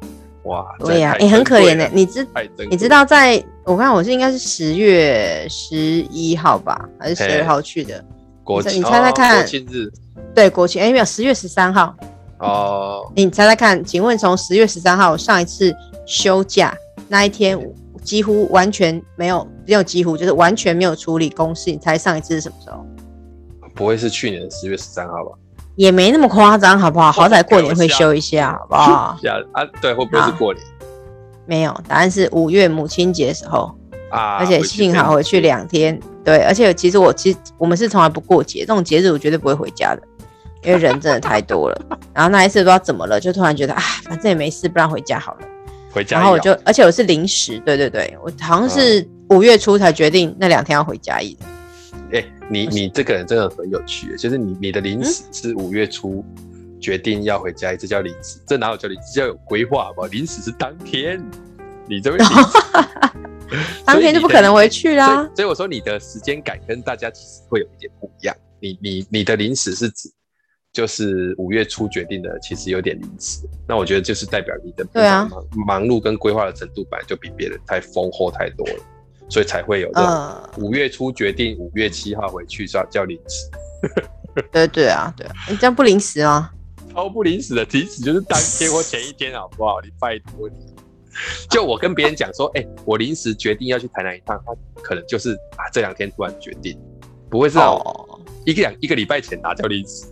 [0.44, 0.64] 哇！
[0.78, 1.88] 对呀，也很可怜的。
[1.92, 2.26] 你知
[2.70, 5.76] 你知道，在我看我是应该是十月十
[6.10, 8.04] 一号吧，还是十二号去的？
[8.42, 9.36] 国庆，你猜猜看？
[9.36, 9.90] 国庆日？
[10.34, 11.94] 对，国庆哎没有，十月十三号。
[12.38, 13.82] 哦，你猜猜看？
[13.84, 15.74] 请问从十月十三号上一次。
[16.06, 16.76] 休假
[17.08, 17.58] 那一天，
[18.02, 21.70] 几乎完全没有，没有几乎就是完全没有处理公事。
[21.70, 22.84] 你猜上一次是什么时候？
[23.74, 25.30] 不会是去年十月十三号吧？
[25.76, 27.10] 也没那么夸张，好不好？
[27.12, 29.16] 好歹过年会休一下，好不好？
[29.52, 30.64] 啊，对，会不会是过年？
[31.46, 33.74] 没有，答案是五月母亲节的时候。
[34.10, 40.02] 啊，而且幸好回去两天，对，而且其实我其实我们是从来不过节，这种节日我绝对不会回家的，
[40.62, 41.80] 因为人真的太多了。
[42.14, 45.40] 然后那一次不知道怎么了，就突然觉得啊，反正也没事，不然回家好了。
[45.92, 46.16] 回家。
[46.16, 51.44] 然后我就，而且我是临时，对对对，我好像是五月初才决定那两天要回家一的。
[52.50, 56.24] 你你这个人真的很有趣，就是你你的临时是五月初
[56.80, 59.12] 决定要回嘉义，这叫临时，这哪有叫临时？
[59.14, 60.06] 叫有规划好不好？
[60.08, 61.22] 临时是当天，
[61.88, 62.22] 你这边
[63.84, 65.06] 当天就不可能回去啦。
[65.06, 68.36] 所以，所以我说你的时间感跟大家其实会有一点不一样。
[68.60, 70.10] 你你你的临时是指
[70.72, 73.40] 就是五月初决定的，其实有点临时。
[73.66, 75.28] 那我觉得就是代表你的对啊
[75.66, 78.82] 忙碌跟规划的程度本来就比别人太丰厚太多了。
[79.28, 80.50] 所以才会有的。
[80.58, 83.48] 五月初决定五月七号回去，叫叫临时。
[84.50, 86.50] 对对啊，对啊，你这样不临时吗？
[86.92, 89.80] 超不临时的，临时就是当天或前一天，好不好？
[89.80, 90.74] 你拜托你。
[91.48, 96.76] 就我跟别人讲说，哎、欸，我临时决定要去台南一趟，他可能就是啊，这两天突然决定，
[97.30, 100.06] 不会是哦，一个两一个礼拜前拿叫临时？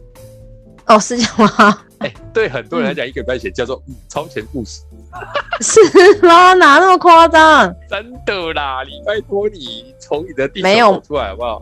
[0.87, 1.85] 哦，是这样吗？
[2.03, 4.83] 哎、欸，对很多人来讲，一个礼拜前叫做、嗯、超前部署。
[5.61, 5.81] 是
[6.27, 6.55] 吗？
[6.55, 7.75] 哪那么夸张？
[7.89, 8.83] 真的啦！
[8.85, 11.61] 你拜托你从你的地方走出来好不好？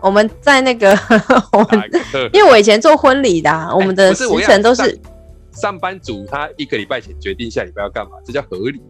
[0.00, 0.96] 我们在那个，
[1.52, 1.90] 我们
[2.32, 4.82] 因为我以前做婚礼的、啊欸，我们的时程都是
[5.52, 8.80] 上，上班族，他一个礼拜前决定下礼拜要干嘛，这叫合理。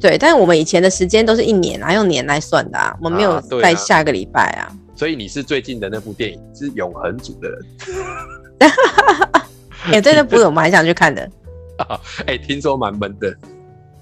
[0.00, 4.76] 对，但是我们以前的时间都是一年啊，用年来算的啊，我们没有在下个礼拜啊，啊。
[4.94, 7.60] 所以你是最近的那部电影是永恒族的人。
[9.90, 11.28] 也、欸、对，那部我们还想去看的。
[12.26, 13.34] 哎、欸，听说蛮闷的，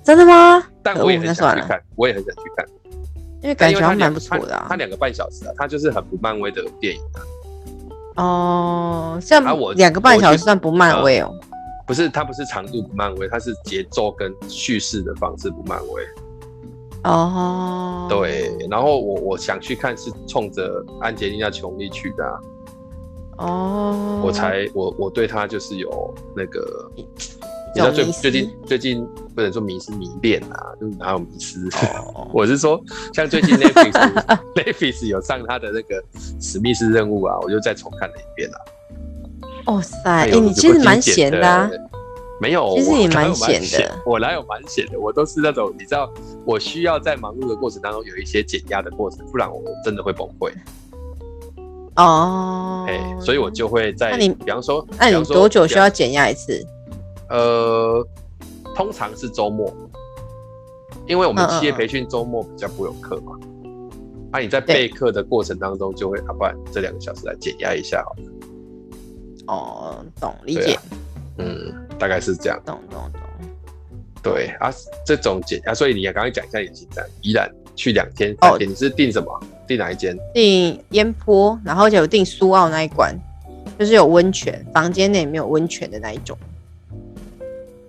[0.03, 0.62] 真的吗？
[0.83, 2.66] 但我也很想去看，我也很想去看，
[3.40, 4.66] 因为感觉还蛮不错的啊。
[4.68, 7.18] 它两个半小时啊，它就是很不漫威的电影啊。
[8.16, 11.33] 哦，像我两个半小时算不漫威哦？
[11.87, 16.03] 不是，它不是长度不漫威，它是节奏跟叙事的方式不漫威。
[17.05, 22.35] 哦，对，然后我我想去看是冲着安洁莉娜琼丽去的啊。
[23.38, 26.90] 哦，我才我我对他就是有那个。
[27.74, 31.61] 你知道最最近最近不能说迷失迷恋啊，就是哪有迷失？
[32.14, 32.81] 哦、 我是说，
[33.12, 33.92] 像最近 Netflix
[34.57, 36.03] Netflix 有上他的那个
[36.40, 38.59] 史密斯任务啊，我就再重看了一遍啊。
[39.66, 41.70] 哦塞，哎、欸，你其实蛮闲的、啊，
[42.40, 44.98] 没有，其实你蛮闲的，我哪有蛮闲的？
[44.98, 46.11] 我都是那种你知道，
[46.46, 50.51] 我需要在忙碌的过程当中有一些减压的过程，不然我真的会崩溃。
[51.98, 56.64] 哦，哎、欸，所以我就会在，那你比方说，那你多久需要减压一次？
[57.28, 58.06] 呃，
[58.74, 59.74] 通常是周末，
[61.06, 63.32] 因为我们企业培训周末比较不有课嘛。
[64.30, 68.22] 那、啊、你在备课的过程当中，就会啊，不然这两个小时来减压一下好了。
[69.48, 70.82] 哦，懂理解、啊。
[71.38, 72.61] 嗯，大概是这样。
[72.64, 73.20] 懂懂懂。
[74.22, 74.70] 对啊，
[75.04, 79.40] 这种减压，所以你也刚刚讲一下你的行程，宜兰去两天三天、哦，你是定什么？
[79.68, 80.18] 订哪一间？
[80.35, 83.14] 订烟坡，然后就有订苏澳那一关，
[83.78, 86.37] 就是有温泉，房间内没有温泉的那一种。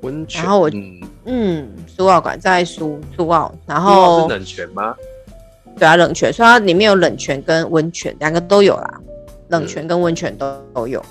[0.01, 0.69] 温泉，然后我
[1.25, 4.95] 嗯，苏澳馆在苏苏澳，然后是冷泉吗？
[5.77, 8.99] 对啊，冷泉，所以它里面有冷泉跟温泉两个都有啦，
[9.47, 11.03] 冷泉跟温泉都都有。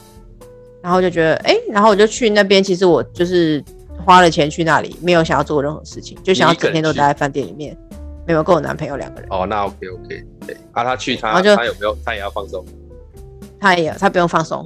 [0.83, 3.63] 然后就觉得哎、欸，然后我就去那边，其实我就是
[4.05, 7.77] 花了钱去那里，没有想要做任何事情，就想要整天都待在饭店里面，
[8.29, 9.29] 没有跟我男朋友两个人。
[9.31, 12.65] 哦，那 OK OK，对，啊，他去他他有没有他也要放松？
[13.59, 14.65] 他也他不用放松，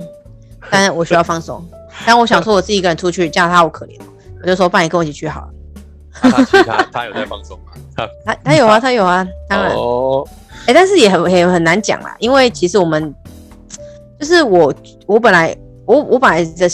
[0.70, 1.64] 但是我需要放松。
[2.04, 3.96] 但我想说，我自己一个人出去，这样他好可怜。
[4.40, 5.48] 我就说，帮你跟我一起去好了。
[6.20, 7.72] 啊、他去他他有在放松吗？
[8.26, 9.72] 他他有啊，他有啊，当然。
[9.74, 10.26] 哦。
[10.62, 13.14] 哎、欸，但是也很也很难讲啦，因为其实我们
[14.20, 14.74] 就是我
[15.06, 16.68] 我本来我我本来的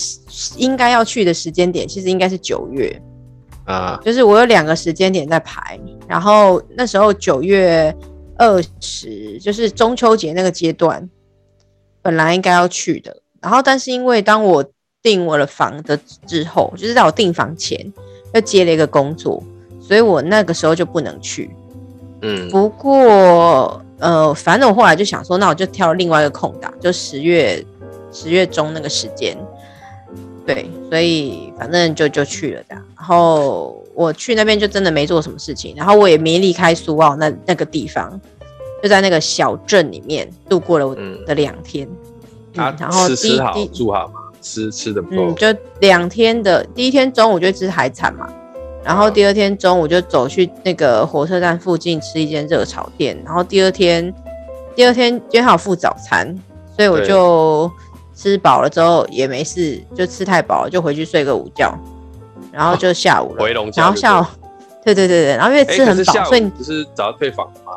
[0.56, 3.00] 应该要去的时间点，其实应该是九月
[3.68, 4.00] 啊。
[4.04, 5.78] 就是我有两个时间点在排，
[6.08, 7.94] 然后那时候九月
[8.36, 11.08] 二十，就是中秋节那个阶段，
[12.02, 13.16] 本来应该要去的。
[13.40, 14.64] 然后，但是因为当我
[15.00, 17.92] 订我的房的之后，就是在我订房前
[18.34, 19.40] 又接了一个工作，
[19.80, 21.48] 所以我那个时候就不能去。
[22.22, 27.64] 嗯，不过呃，反正我后来就想说，那我就挑另外一个空档，就十月
[28.10, 29.38] 十月中那个时间。
[30.48, 32.74] 对，所以反正就就去了的。
[32.96, 38.18] 然后我去那边就真的没做什么事情，然后我也没离开苏澳那那个地方，
[38.82, 41.86] 就在那个小镇里面度过了我的两天。
[42.54, 45.26] 嗯嗯、然后第一好住好嘛，吃吃的不错。
[45.26, 48.26] 嗯，就两天的，第一天中午就吃海产嘛，
[48.82, 54.12] 然后第二天中午就走去那个火车站附近吃一间热炒店，然后第二天，
[54.74, 56.34] 第二天约好付早餐，
[56.74, 57.70] 所以我就
[58.18, 61.72] 吃饱了之后也没事，就吃太饱了就回去睡个午觉，
[62.50, 64.24] 然后就下午了，回笼觉，然后下午
[64.84, 67.72] 对对对对，然后因为吃很饱，所以你不是找到退房吗？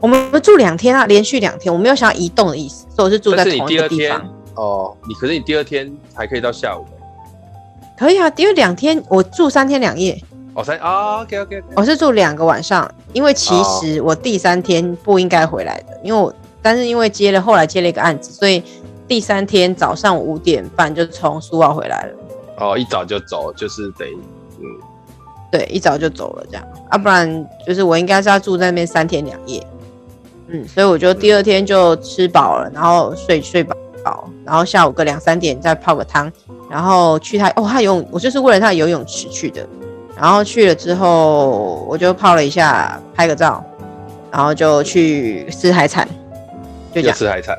[0.00, 4.26] 我们住两天啊，连续两天，我没有想要移动的意思，所以我是住在同一个地方。
[4.54, 6.84] 哦，你可是你第二天还可以到下午。
[7.98, 10.18] 可以啊，因为两天我住三天两夜。
[10.54, 18.62] 哦，三啊，OK OK，我是住两个晚上，因为其实我第三天不应该回来的，因为我但是因为接了后来接了一个案子，所以
[19.12, 22.14] 第三天早上五点半就从苏澳回来了。
[22.56, 24.06] 哦，一早就走，就是得
[24.58, 24.64] 嗯，
[25.50, 29.62] 对，一早就走了这样，啊，不然就是我应该是要住在那边三天两夜。
[30.48, 33.76] 嗯，所以我就第二天就吃饱了，然后睡睡饱，
[34.46, 36.32] 然后下午个两三点再泡个汤，
[36.70, 39.60] 然后去他哦，他游泳，我就是为了他游泳池去的。
[40.16, 43.62] 然后去了之后，我就泡了一下，拍个照，
[44.30, 46.08] 然后就去吃海产，
[46.94, 47.54] 就这样吃海产。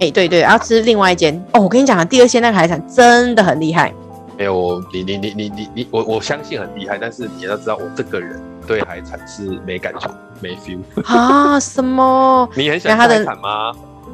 [0.00, 1.60] 哎、欸，对对，要吃另外一间哦。
[1.60, 3.92] 我跟你讲啊，第二间那个海产真的很厉害。
[4.36, 10.08] 没有，你你你你你你，我我相信很厉害，但是你要知道，我这个人对海产是没感觉，
[10.40, 11.58] 没 feel 啊？
[11.58, 12.48] 什么？
[12.54, 13.72] 你很喜欢海产吗？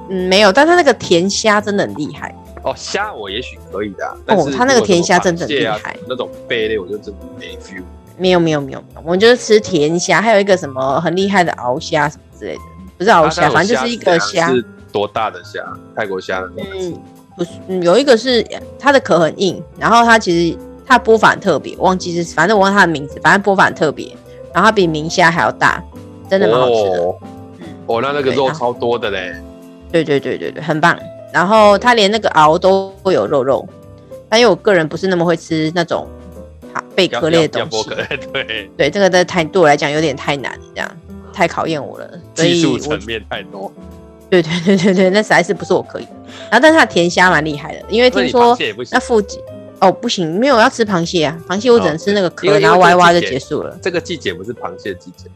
[0.08, 2.34] 嗯，没有，但他那个甜虾真的很厉害。
[2.62, 5.94] 哦，虾我也许可以的，哦，他那个甜虾真的很厉害。
[6.08, 7.82] 那种贝类我就真的没 feel。
[8.16, 12.60] 没有没有没有，我们就是吃甜虾，还有一个什么很厉害的鳌虾什么之类的，
[12.96, 14.48] 不是鳌虾，反正就是一个虾。
[14.50, 14.64] 是
[14.94, 15.60] 多大的虾？
[15.96, 16.48] 泰国虾？
[16.56, 16.96] 嗯，
[17.36, 18.46] 不是，嗯，有一个是
[18.78, 24.16] 它的壳很硬，然后它其实它剥法很特别，忘记是，反正我忘了它的名字，反正剥法很特别，
[24.52, 25.82] 然后它比明虾还要大，
[26.30, 27.02] 真的蛮好吃的。
[27.02, 27.16] 哦，
[27.86, 29.34] 哦，那那个肉超多的嘞。
[29.90, 30.96] 对对对对对，很棒。
[31.32, 33.68] 然后它连那个螯都会有肉肉，
[34.28, 36.06] 但因为我个人不是那么会吃那种
[36.94, 37.90] 贝壳类的东西，
[38.32, 40.88] 对对，这个的太对我来讲有点太难，这样
[41.32, 43.72] 太考验我了，技术层面太多。
[44.42, 46.08] 对对对对对，那实在是不是我可以。
[46.50, 48.56] 然后但是它甜虾蛮厉害的，因为听说
[48.90, 49.40] 那附近
[49.80, 53.76] 哦不行，没有要吃螃蟹啊，螃蟹我只能吃那个壳，然后歪歪就结束了。
[53.82, 55.26] 这个季节不是螃蟹季节，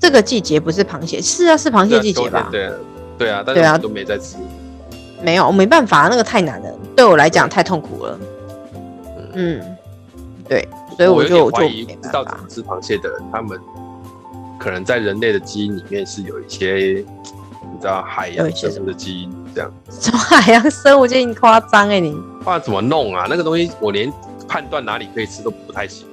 [0.00, 2.48] 这个季节不是螃蟹，是啊是螃蟹季节吧？
[2.50, 2.72] 对啊
[3.16, 4.36] 对啊，但是我都没在吃。
[5.22, 8.18] 没有，我没办法，那个太难了，对我来讲太痛苦了。
[9.32, 9.60] 嗯，
[10.48, 13.58] 对，所以我就我就知道怎么吃螃蟹的人，他们
[14.58, 17.04] 可能在人类的基因里面是有一些，
[17.74, 19.72] 你知道海洋生物的基因这样。
[19.90, 21.00] 什么海洋生物？
[21.00, 22.16] 我觉得你夸张哎，你。
[22.44, 23.26] 哇，怎么弄啊？
[23.28, 24.12] 那个东西我连
[24.46, 26.06] 判断哪里可以吃都不太行。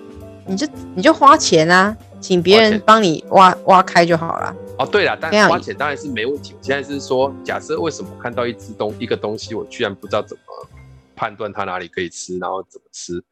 [0.48, 4.56] 你就你就花钱啊，请别人帮你挖挖开就好了。
[4.80, 6.56] 哦，对了，但花钱当然是没问题。
[6.58, 10.42] 我现在是说，假设为什么看到一只东一个东西，我居然不知道怎么
[11.16, 13.24] 判断它哪里可以吃，然后怎么吃，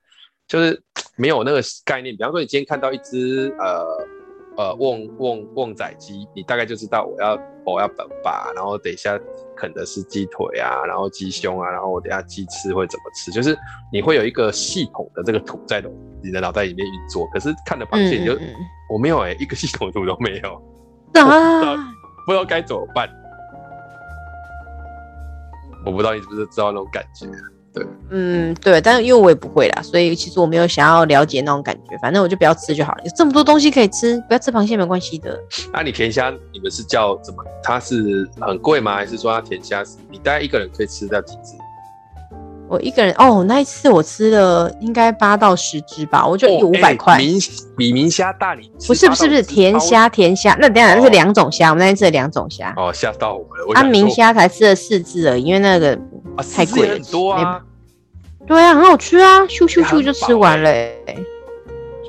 [0.47, 0.79] 就是
[1.15, 2.15] 没有那个概念。
[2.15, 7.35] 比方说，你今天看到一只呃呃旺旺旺仔鸡，你大概就知道我要
[7.71, 9.19] 我要等吧，然后等一下
[9.55, 13.57] 啃的是鸡腿啊，然后鸡胸啊，然后我等一下鸡翅会怎么吃，就是
[13.91, 15.83] 你会有一个系统的这个图在
[16.23, 17.27] 你的脑袋里面运作。
[17.27, 18.37] 可是看了螃蟹，你就
[18.91, 20.61] 我没有哎、欸，一个系统图都没有。
[21.19, 21.75] 啊！
[22.25, 23.09] 不知道该怎么办，
[25.85, 27.25] 我不知道你是不是知道那种感觉？
[27.73, 31.97] 对，嗯，对，但是因为我也不会啦，所以其实我没有想要了解那种感觉。
[32.01, 35.39] 反正我就不要吃就好了，有这么多东西可以吃，不要吃螃蟹没关系的。
[35.71, 37.43] 那、啊、你甜虾你们是叫怎么？
[37.63, 38.95] 它是很贵吗？
[38.95, 41.55] 还是说它甜虾是你大概一个人可以吃掉几只？
[42.67, 47.17] 我一个人哦，那一次我吃了应该八到十只吧，我就有五百块。
[47.17, 47.39] 明
[47.75, 52.71] 比明虾大，你不是不是不是甜虾甜虾，那等下那是两种虾，我们那天吃了两种虾。
[52.77, 53.73] 哦，吓到我了。
[53.73, 55.97] 啊，明虾才吃了四只而已，因为那个
[56.41, 56.93] 太贵了。
[56.93, 57.61] 很多啊。
[58.47, 60.71] 对啊，很好吃啊，咻咻咻就吃完了，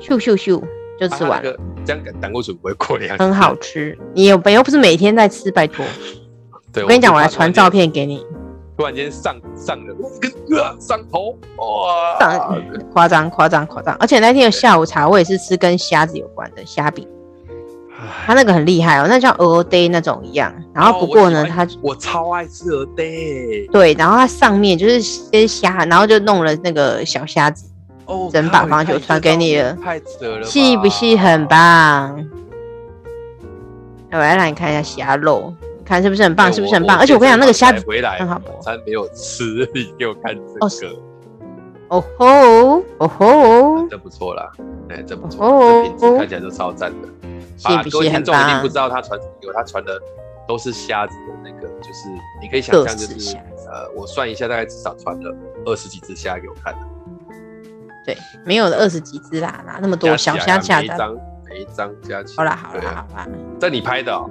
[0.01, 0.61] 咻咻咻
[0.99, 1.55] 就吃完了。
[1.85, 3.17] 这样胆固醇不会过量。
[3.17, 5.85] 很好吃，你有没又不是每天在吃，拜托。
[6.73, 8.25] 对，我跟你讲，我来传照片给你。
[8.77, 9.95] 突然间上上了，
[10.79, 12.17] 上头哇！
[12.19, 13.93] 上夸张夸张夸张！
[13.99, 17.07] 而且那天的下午茶，我也是吃跟虾子有关的虾饼，
[18.25, 20.53] 它那个很厉害哦，那叫蚵嗲那种一样。
[20.73, 23.71] 然后不过呢，它我超爱吃蚵嗲。
[23.71, 27.65] 对，然后它上面就是些虾，然后就弄了那个小虾子，
[28.05, 31.15] 哦整把放就传给你了，太值得了，细不细？
[31.15, 32.25] 很棒。
[34.11, 35.53] 我来让你看一下虾肉。
[35.83, 36.51] 看是不是很棒？
[36.53, 36.97] 是不是很棒？
[36.97, 40.95] 而且我跟你讲，那个虾子回来很好，晚餐没有吃，你给我看这个。
[41.89, 44.49] 哦吼哦吼，真不错啦，
[44.87, 47.09] 哎，这不错，这品质看起来都超赞的。
[47.63, 50.01] 啊，各位听众一定不知道他传什么给我，他传的
[50.47, 52.09] 都是虾子的那个，就是
[52.41, 53.37] 你可以想象，就是
[53.69, 56.79] 呃，我算一下，大概至少传了二十几只虾给我看的。
[58.05, 60.79] 对，没有了二十几只啦，哪那么多小虾虾？
[60.79, 61.17] 每一张
[61.49, 62.37] 每一张加起来。
[62.37, 63.27] 好啦好啦好啦，
[63.59, 64.29] 这你拍的哦。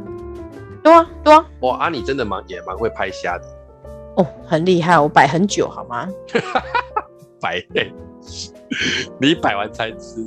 [0.83, 1.47] 多啊多啊！
[1.61, 3.45] 哇，阿你真的蛮也蛮会拍虾的
[4.17, 6.09] 哦，很厉害，我摆很久好吗？
[7.41, 7.63] 摆，
[9.21, 10.27] 你摆完才吃，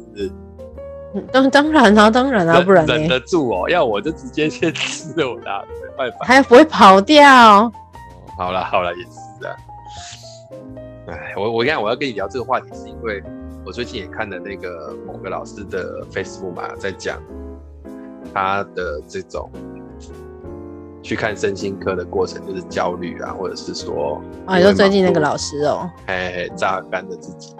[1.31, 3.69] 当当然啊，当然啊，不然忍得住哦。
[3.69, 6.25] 要我就直接先吃了我的，没办法。
[6.25, 7.71] 还不会跑掉。
[8.37, 9.55] 好了好了，也是啊。
[11.07, 13.21] 哎，我我讲，我要跟你聊这个话题，是因为
[13.65, 17.21] 我最近也看了那个某个老师的 Facebook 嘛，在讲
[18.33, 19.49] 他的这种
[21.03, 27.55] 去看身心科的过程，就是焦虑啊，或者是说啊，你说最近那个老师哦，哎，榨干了自己，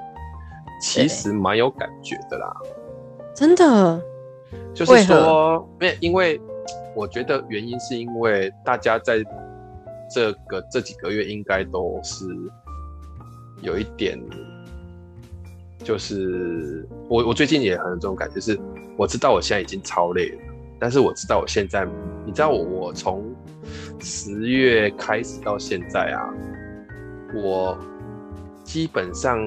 [0.82, 2.52] 其实蛮有感觉的啦。
[3.36, 4.02] 真的，
[4.76, 6.40] 就是说，没因为
[6.96, 9.24] 我觉得原因是因为大家在
[10.14, 12.26] 这个这几个月应该都是
[13.62, 14.20] 有一点，
[15.80, 18.60] 就是我我最近也很有这种感觉，是
[18.98, 20.38] 我知道我现在已经超累了，
[20.80, 21.88] 但是我知道我现在，
[22.26, 23.24] 你知道我我从
[24.00, 26.32] 十月开始到现在啊，
[27.34, 27.76] 我
[28.64, 29.40] 基本上。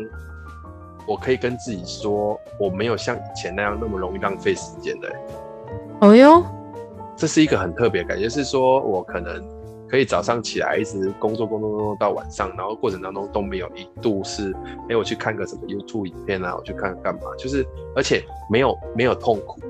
[1.06, 5.08] 我可以跟自己说，我没有像以前那样那么容易浪费时间的。
[6.00, 6.44] 哦哟，
[7.16, 9.42] 这是一个很特别的感觉，是说我可能
[9.88, 14.54] 可以早上起来一直工作工作工作到晚上，然后过程当中都没有一度是，
[14.90, 19.60] 哎，我去看个什么 YouTube 影片啊，我去看干嘛，就是而且没有没有痛苦，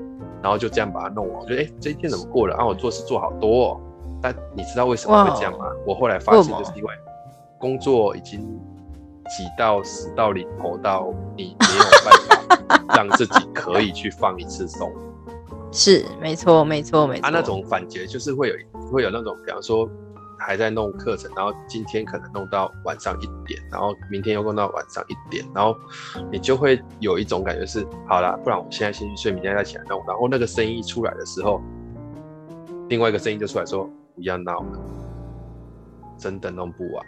[0.41, 1.41] 然后就这样把它弄完。
[1.41, 2.65] 我觉得哎，这一天怎么过了啊？
[2.65, 3.81] 我做事做好多哦。
[4.21, 5.71] 但你知道为什么会这样吗？
[5.85, 6.89] 我后来发现就是因为
[7.57, 8.59] 工作已经。
[9.27, 14.91] 挤到死到临头，到你没有办法 让自己可以去放一次松，
[15.71, 17.21] 是没错没错没错。
[17.21, 18.55] 他、啊、那种反觉就是会有
[18.91, 19.89] 会有那种，比方说
[20.39, 25.75] 还在弄课程，然后今天可能弄到晚上一点，然后明天又弄到晚上一点，然后
[26.31, 30.01] 你就会有一种感觉是，好啦，不然我现在先去睡，明天再起来弄。
[30.07, 31.61] 然后那个声音一出来的时候，
[32.89, 34.79] 另外一个声音就出来说，不要闹了，
[36.17, 37.05] 真的弄不完，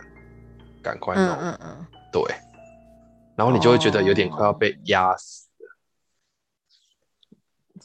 [0.82, 1.26] 赶快弄。
[1.26, 2.24] 嗯嗯嗯对，
[3.36, 5.68] 然后你就会觉得有点快要被压死了。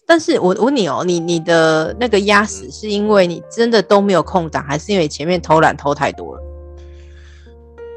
[0.06, 6.42] 但是我问你哦，你你的那个压死是因为你真的都没有空档，还是因为前面偷懒偷太多了？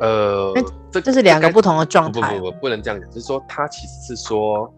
[0.02, 0.54] 呃，
[0.92, 2.38] 这这是两个不同的状态。
[2.38, 4.74] 不不不，不能这样讲，就是说他其实是说，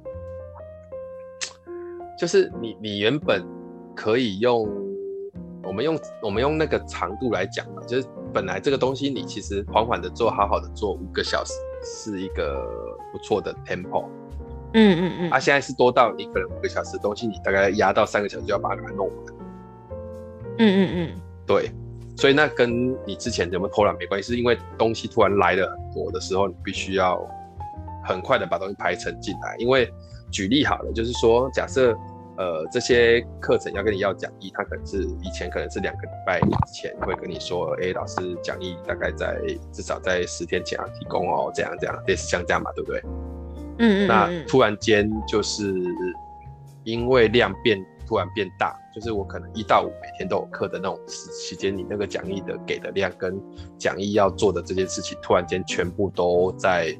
[2.17, 3.45] 就是你你原本
[3.95, 4.88] 可以用。
[5.69, 11.53] 我们用我们用那个长度来讲嘛，就是本来这个东西你其实缓缓的做，好好的做五个小时
[11.83, 12.65] 是一个
[13.11, 14.05] 不错的 tempo。
[14.73, 15.29] 嗯嗯嗯。
[15.29, 19.35] 啊，现在是多到你可能五个小时的东西，你大概压到三个小时就要把它弄完。
[20.57, 21.21] 嗯嗯嗯。
[21.45, 21.69] 对，
[22.17, 27.23] 所以那跟你之前有没有偷懒没关系，是因为东西突然来了很多的时候，你必须要
[28.03, 29.55] 很快的把东西排成进来。
[29.59, 29.87] 因为
[30.31, 31.95] 举例好了，就是说假设。
[32.39, 39.37] 呃，这些课程要跟你要讲义，他可能是以前可能是两个礼拜之前会跟你说，哎，老师讲义大概在
[39.73, 43.03] 至少在十天前要提供哦，这样这样类似像这样嘛，对不对？
[43.79, 44.07] 嗯嗯。
[44.07, 45.73] 那突然间就是
[46.85, 53.37] 因为量变突然变大，就是我可能一到五每天都有课的那种时期间，你那个讲义的给的量跟
[53.77, 56.97] 讲义要做的这件事情，突然间全部都在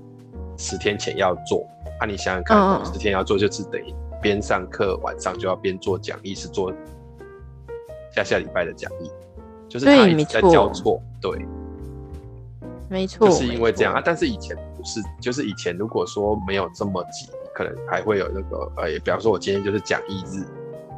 [0.58, 1.66] 十天前要做，
[1.98, 3.96] 那、啊、你想想看，十天要做就是等于。
[4.22, 6.74] 边上课晚上就要边做讲义，是做
[8.14, 9.12] 下下礼拜的讲义，
[9.68, 11.32] 就是他一直在交错，对，
[12.90, 14.02] 没错，就是因为这样啊。
[14.04, 20.44] 但是以前不是，就是以前如果说没有这么急，可能还会有那个，呃，比方说我今天就是讲义日，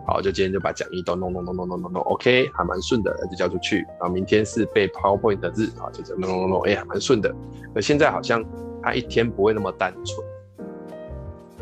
[0.08, 3.80] 好，就今天就把讲义都弄弄弄弄弄弄弄，OK，还蛮顺的，就交出去。
[4.00, 7.34] 然后明天是背 PowerPoint 的日，啊，就这样弄弄弄，哎，还蛮顺的。
[7.74, 8.44] 可现在好像
[8.82, 10.26] 他一天不会那么单纯，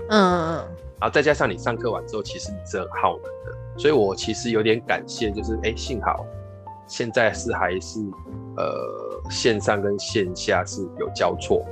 [0.09, 0.67] 嗯嗯。
[0.99, 6.25] 然后再加上你上课完之后，其实你是很耗能的，所以我其实有点感谢，就是哎，幸好
[6.87, 8.01] 现在是还是
[8.57, 11.65] 呃线上跟线下是有交错，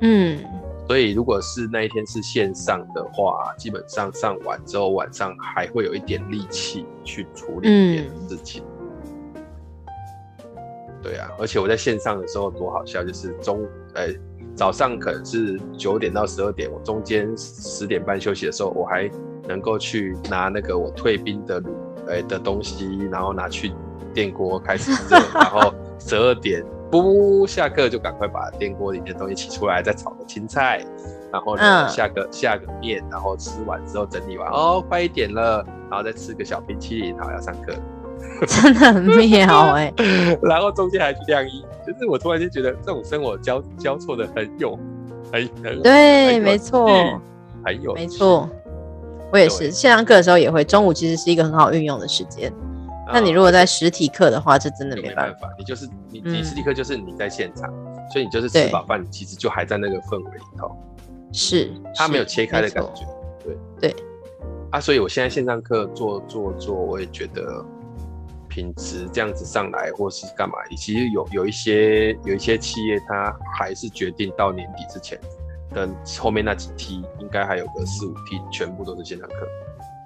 [0.00, 0.42] 嗯，
[0.88, 8.64] 所以如果是那一天是线上的话，基本上上完之后晚上还会有一点力气去处理一点事情。
[9.36, 9.42] 嗯、
[11.00, 14.12] 对啊，而且我在线上的时候多好笑，就是中哎。
[14.60, 19.10] 早上可能是九点到十二点，我中间十点半休息的时候，我还
[19.48, 21.70] 能够去拿那个我退冰的卤
[22.08, 23.72] 诶的东西，然后拿去
[24.12, 30.84] 电锅开始热，然后十二点不下课就赶快把电锅里面的东西取出来，再炒个青菜，
[31.32, 37.72] 然后呢下个下个面，然后吃完之后整理完哦，快一点了，然后再吃个小冰淇淋，然后要上课。
[38.46, 44.78] 真的很妙哎、 欸，然后中间还去晾衣，就是我突然间觉得这种生活交交错的很有，
[45.32, 46.86] 很很对，没错，
[47.64, 48.48] 很有，没错，
[49.32, 52.52] 我也是线上课的时候也会，中午其实是一个很好运用的时间。
[53.12, 57.68] 那你如果在实体课的话，这真的没办法，你就是你你实体课就是你在现场，
[58.12, 60.70] 所以你就是吃饱饭，你其实就还在那个氛围里头，
[61.32, 63.04] 是，他没有切开的感觉，
[63.44, 63.56] 对。
[63.80, 63.96] 对。
[64.70, 67.64] 啊，所以我现在线上课做做做，我也觉得
[68.50, 75.18] 品质这样子上来，或是干嘛，其实有有一些有一些企业，它还是决定到年底之前，
[75.72, 79.36] 等后面那几梯应该还有个四五梯，全部都是线上课。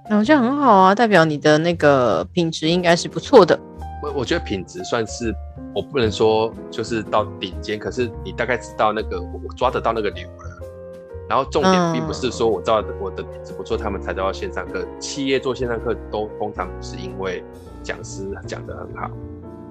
[0.08, 3.58] 那这样很好啊，代表你的那个品质应该是不错的。
[4.02, 5.34] 我我觉得品质算是，
[5.74, 10.60] 我不能说就是到顶尖，可是你大概知道那个我抓得到那个流了。
[11.26, 14.86] 然后重点并不是说我知道我的品质不错，他们才都要线上课。
[15.00, 17.42] 企业做线上课都通常不是因为
[17.84, 19.08] 讲师讲得很好，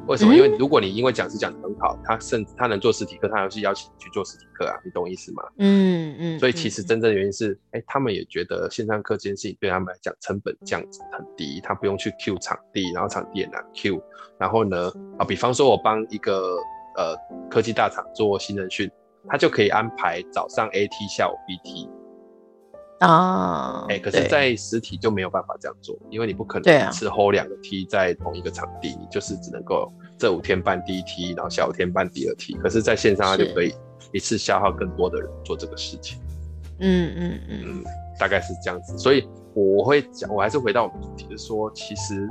[0.07, 0.33] 为什么？
[0.35, 5.43] 因为如果你因为讲师讲得很好，他甚至他能做实体课，他还是邀请你去做实体课啊，你懂意思吗？
[5.57, 6.39] 嗯嗯。
[6.39, 14.01] 所以其实真正的原因是，哎，他们也觉得线上课这件事情对他们来讲成本降值很低，他不用去 Q 场地，然后场地也难 Q。
[14.37, 16.55] 然后呢，啊，比方说我帮一个
[16.95, 17.15] 呃
[17.49, 18.89] 科技大厂做新人训。
[19.25, 21.89] 他就可以安排早上 AT，下午 BT
[23.05, 32.53] 啊，哎、欸，可是，在实体就没有办法这样做，因为你不可能一次 hold 两个 T 在同一个场地，你就是只能够这五天办第一 T，，然后下五天办第二 T。
[32.55, 33.73] 可是，在线上它就可以
[34.11, 36.19] 一次消耗更多的人做这个事情。
[36.79, 37.83] 嗯嗯嗯，嗯，
[38.19, 38.97] 大概是这样子。
[38.97, 42.27] 所以我会讲，我还是回到我们主题，就是说，其实。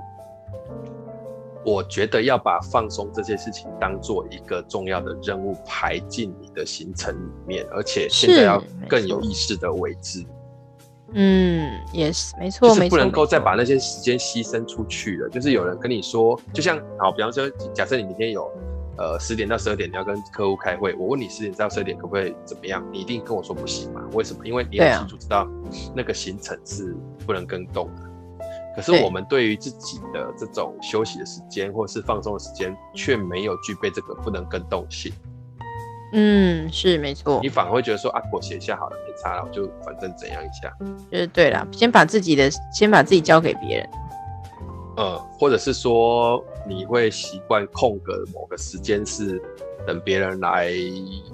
[1.64, 10.26] 我觉得要把放松这件事情当做一个重要的任务排进你的行程里面，而且现在要更有意识的为之。
[11.14, 15.28] 嗯，也是没错，就是不能够再把那些时间牺牲出去了。
[15.28, 18.50] 就是有人跟你说，就像好，比方说，假设你明天有
[18.96, 22.82] 呃十点到十二点你要跟客户开会，我问你十点到十二点可不可以怎么样？
[22.90, 24.02] 你一定跟我说不行嘛？
[24.12, 24.46] 为什么？
[24.46, 25.46] 因为你很清楚知道
[25.94, 26.96] 那个行程是
[27.26, 28.02] 不能更动的。
[28.74, 35.12] 可是我们对于自己的这种休息的时间或是放松的时间，却没有具备这个不能更动性。
[36.12, 37.40] 嗯，是没错。
[37.42, 40.72] 你反而会觉得说啊，我写一下好了，没差了，我就反正怎样一下。
[41.10, 43.88] 就是对了，先把自己的，先把自己交给别人。
[44.98, 49.40] 嗯，或者是说你会习惯空格某个时间是
[49.86, 50.70] 等别人来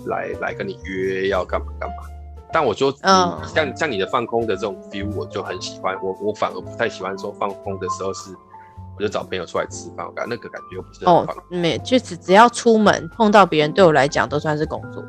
[0.06, 1.96] 来来跟你约要干嘛干嘛。
[2.52, 5.98] 但我说，嗯，像像你的放空的这种 feel，我就很喜欢。
[6.02, 8.30] 我我反而不太喜欢说放空的时候是，
[8.99, 11.14] 我就找朋友出来吃饭，我感觉那个感觉又不是很。
[11.14, 15.05] 哦，没，就只只要出门碰到别人，对我来讲都算是工作。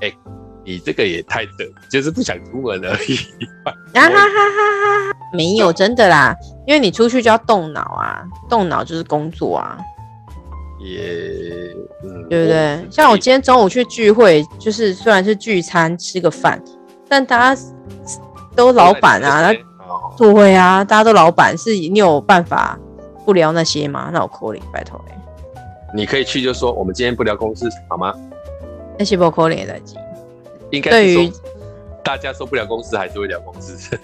[0.00, 0.18] 哎、欸，
[0.64, 3.16] 你这个也太等，就是不想出门而已。
[3.94, 5.18] 啊哈哈哈哈！
[5.32, 6.34] 没有真的啦，
[6.66, 9.76] 因为你出去就要动脑啊，动脑就是工作啊。
[10.78, 11.74] 也，
[12.04, 12.86] 嗯，对不对？
[12.90, 16.62] 像我今天中午去聚会，就是虽然是聚餐吃个饭。
[17.08, 17.62] 但大家
[18.56, 19.52] 都老板啊，
[20.18, 22.76] 对啊，大家都老板，是你有办法
[23.26, 24.08] 不聊那些吗？
[24.12, 25.18] 那我 calling 拜托哎，
[25.92, 28.14] 你可以去就说我们今天不聊公司好吗？
[28.98, 29.96] 那些不 calling 也在记，
[30.70, 31.32] 应该对于
[32.02, 33.98] 大家说不聊公司还是会聊公司，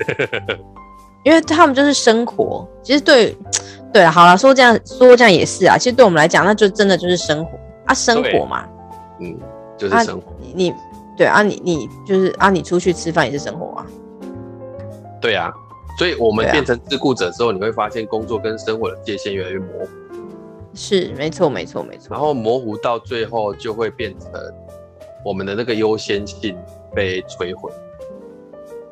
[1.24, 2.68] 因为他们就是生活。
[2.82, 3.34] 其实对
[3.92, 5.78] 对，好了，说这样说这样也是啊。
[5.78, 8.66] 其实对我们来讲，那就真的就是生活啊，生活嘛，
[9.20, 9.38] 嗯，
[9.78, 10.32] 就是生活。
[10.32, 10.74] 啊、你。
[11.14, 13.86] 对啊你，你你就是啊，你出去吃饭也是生活啊。
[15.20, 15.52] 对啊，
[15.98, 19.88] 所以我们变成自雇者之后，啊、你会发现工作跟生活的界限越来越模糊。
[20.74, 22.08] 是，没错，没错，没错。
[22.10, 24.30] 然后模糊到最后，就会变成
[25.24, 26.56] 我们的那个优先性
[26.94, 27.70] 被摧毁。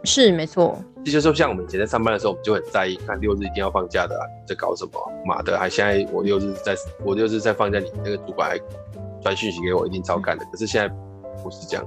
[0.05, 0.79] 是，没错。
[1.03, 4.93] 这就是，像我们以前在上班的时候，我们就很在意，看六日一定要放假的，啊，在搞什么？
[5.25, 8.59] 妈的，还现在我六日在，我六日在放假，你那个主管还
[9.23, 10.45] 传讯息给我，一定超干的。
[10.53, 10.95] 可是现在
[11.43, 11.87] 不是这样。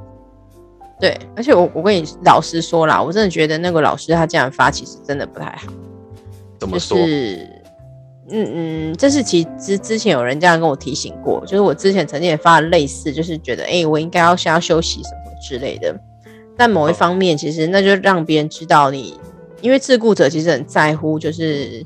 [1.04, 5.74] 对，而且我我跟你老实说啦，我真的觉得那个老师他这样发，其实真的不太好。
[6.58, 6.98] 怎么说？
[6.98, 7.50] 就是，
[8.30, 15.94] 嗯嗯，这是其之之前有人这样跟我提醒过，就是我之前曾经也发了类似，就是觉得哎、欸，我应该要先要休息什么之类的。
[16.56, 19.20] 但某一方面，其实那就让别人知道你，
[19.60, 21.86] 因为自顾者其实很在乎，就是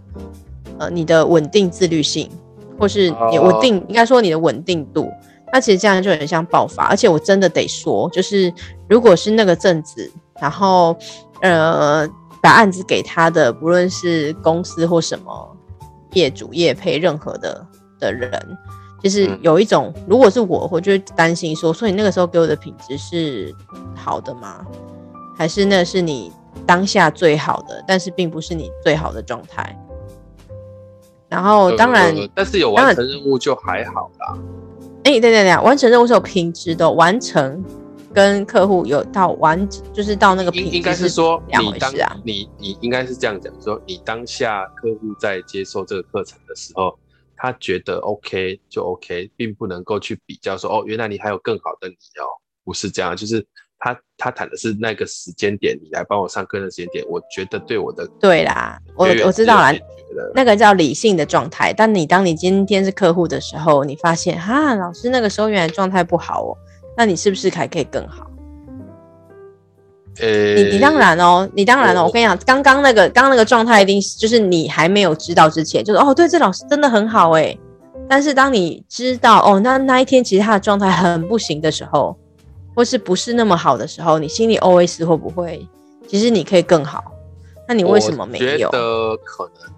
[0.77, 2.29] 呃你的稳定自律性，
[2.77, 5.09] 或是你稳定，应该说你的稳定度。
[5.51, 8.53] 那其实这样就很像爆发，而且我真的得说，就是
[8.89, 10.95] 如果是那个阵子，然后
[11.41, 12.07] 呃
[12.41, 15.57] 把案子给他的，不论是公司或什么
[16.13, 17.65] 业主业配任何的
[17.99, 18.41] 的人，
[19.01, 23.55] 就是有一种，如果是我，我就会担心说，所以那个时候给我的品质是
[23.95, 24.65] 好的吗？
[25.37, 26.31] 还是那是你
[26.65, 29.77] 当下最好的，但是并不是你最好的状态？
[31.29, 34.37] 然后当然，呃，但是有完成任务就还好啦。
[35.07, 37.63] 哎、欸，对对对，完成任务是有品质的，完成
[38.13, 42.13] 跟客户有到完，就是到那个品质，应该是说两回事啊。
[42.25, 46.99] 你你应该是这样讲，说你当下客户在接受这个课程的时候，
[47.37, 52.27] 他觉得 OK 就 OK，并不能够去比较说哦，原来你还有更好的你哦，
[52.65, 53.47] 不是这样，就是
[53.79, 59.71] 他他谈的是那个时间点，你来帮我上课的时间点，我觉得对我的对啦，我我知道啦，
[60.33, 61.71] 那个叫理性的状态。
[61.71, 66.57] 但你当你今天是客户的时候，你发现哈，老师那个时候原来状态不好哦，
[66.97, 68.25] 那你是不是还可以更好？
[70.19, 77.55] 呃、欸，你你当然哦，你当然哦，我，我跟你讲，刚刚那个刚刚那个状态一定是就是你还没有知道之前，就是哦，对，这老师真的很好哎。
[78.09, 82.17] 但是当你知道哦，那那一天其实他的状态很不行的时候。
[82.77, 85.67] 或是不是那么好的时候，你心里 OS 会不会？
[86.07, 87.03] 其实你可以更好。
[87.67, 88.67] 那你为什么没有？
[88.67, 89.73] 我觉得可能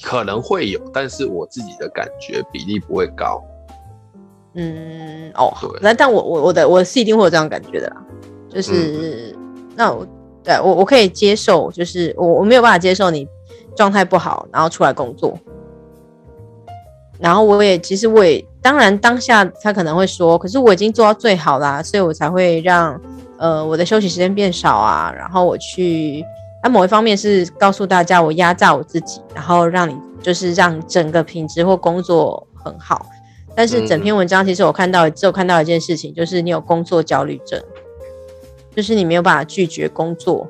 [0.00, 3.42] 可能会有，但是我自己的感觉比例不会高。
[4.54, 5.68] 嗯，哦，对。
[5.82, 8.06] 那但我我我的我是一定会有这样感觉的啦。
[8.48, 10.06] 就是、嗯、那我
[10.44, 13.26] 对我我可以接受，就是我我没有办法接受你
[13.74, 15.36] 状态不好，然后出来工作。
[17.18, 22.98] 然后我也其实我也当然当下他可能会说，可是我已经做到最好啦，所以我才会让
[23.36, 25.12] 呃我的休息时间变少啊。
[25.14, 26.24] 然后我去，
[26.62, 33.04] 那某一方面是告诉大家我压榨我自己，然后让你就是让整个品质或工作很好。
[33.54, 37.60] 但是整篇文章其实我看到只有看到一件事情，就是你有工作焦虑症，
[38.74, 40.48] 就是你没有办法拒绝工作。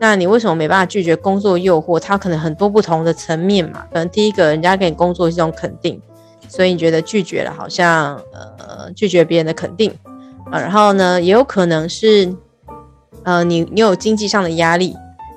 [0.00, 2.00] 那你为什么没办法拒绝工作诱惑？
[2.00, 3.84] 它可能很多不同的层面嘛。
[3.92, 6.00] 可能第一个人家给你工作是一种肯定，
[6.48, 9.94] 所以你觉得拒绝了好像呃拒绝别人的肯定
[10.50, 10.58] 啊。
[10.58, 12.34] 然后呢，也有可能是
[13.24, 14.96] 呃你你有经济上的压力，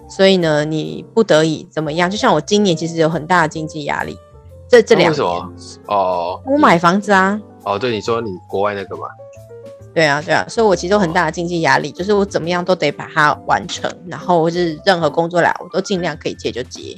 [0.10, 2.10] 所以呢你不得已怎么样？
[2.10, 4.18] 就像我今年其实有很大的经济压力，
[4.70, 5.24] 这这两年
[5.88, 7.40] 哦，我买房子啊。
[7.64, 9.04] 哦，对，你说你国外那个嘛。
[9.94, 16.96] 对啊，对啊，所以我其实有很大的经济压力，就是我怎么样都得把它完成，然后是任何工作来，我都尽量可以接就接。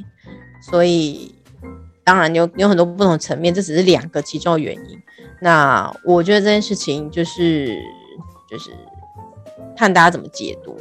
[0.62, 1.34] 所以
[2.04, 5.02] 当然有有很多不同层面，这只是两个其中的原因。
[5.42, 7.78] 那我觉得这件事情就是
[8.50, 8.72] 就是
[9.78, 10.78] 看大家怎么解读。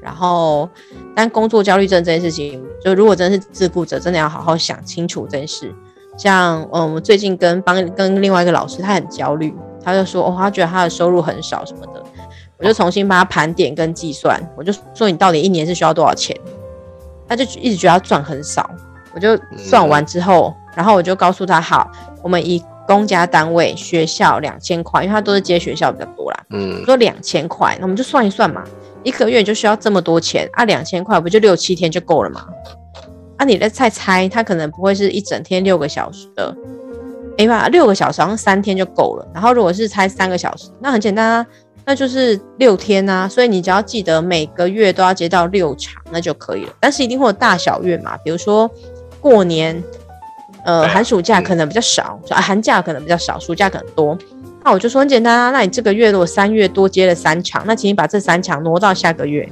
[0.00, 0.68] 然后，
[1.16, 5.74] 但工作焦虑症这件事情，就如果真的是自雇者，真的要好好想清楚这件事。
[6.16, 9.52] 像嗯，我最近跟帮跟另外一个老师，他很焦虑。
[9.82, 12.02] 他就说：“哦，他觉得他的收入很少什么的。”
[12.58, 14.40] 我就重新帮他盘点跟计算。
[14.56, 16.36] 我就说：“你到底一年是需要多少钱？”
[17.28, 18.68] 他就一直觉得他赚很少。
[19.14, 21.90] 我就算完之后，然后我就告诉他：“好，
[22.22, 26.44] 我们以公家单位学校两千块，因为他都是接学校比较多啦。
[26.50, 28.62] 嗯，说两千块，那我们就算一算嘛，
[29.02, 32.46] 一个月就需要这么多钱啊，两千块不就六七天就够了吗？
[33.38, 36.54] 啊，你再猜猜，他可能不会是一整天六个小时的。”
[37.38, 39.28] 哎吧，六个小时好像三天就够了。
[39.34, 41.46] 然后如果是猜三个小时，那很简单啊，
[41.84, 43.28] 那就是六天啊。
[43.28, 46.72] 所以你只要记得每个月都要接到六场，那就可以了。
[46.80, 48.70] 但是一定会有大小月嘛，比如说
[49.20, 49.84] 过年，
[50.66, 54.18] 呃，寒暑假可能比较少，啊，寒假可能比较少，暑假可能多。
[54.62, 59.48] 那我就说很简单啊，那你这个月如果三月多接了三场，那请你把这三场挪到下个月。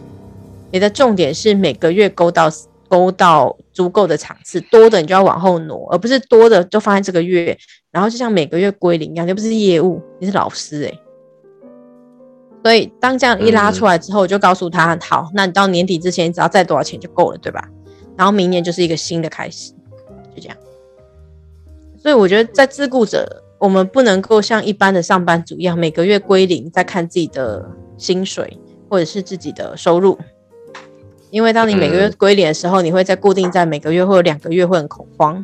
[0.71, 2.51] 你的重点是每个月勾到。
[2.87, 7.57] 勾到足够的场次，多的你就要往后挪，而不是多的就放在这个月，
[7.91, 11.01] 然后就像每个月归零一样，又不是业务，你是老师诶、欸。
[12.63, 17.67] 所以当这样一拉出来之后，我就告诉他，好，那你到年底之前，你只要再多少钱就够了，对吧？
[18.17, 19.73] 然后明年就是一个新的开始，
[20.37, 20.57] 就这样。
[22.05, 27.65] 所以我觉得在自雇者，我们不能够像一般的上班族一样，每个月归零，再看自己的
[27.97, 28.59] 薪水
[28.91, 30.19] 或者是自己的收入。
[31.31, 35.43] 因为当你每个月归零的时候，嗯、你会在固定在每个月或者两个月会很恐慌。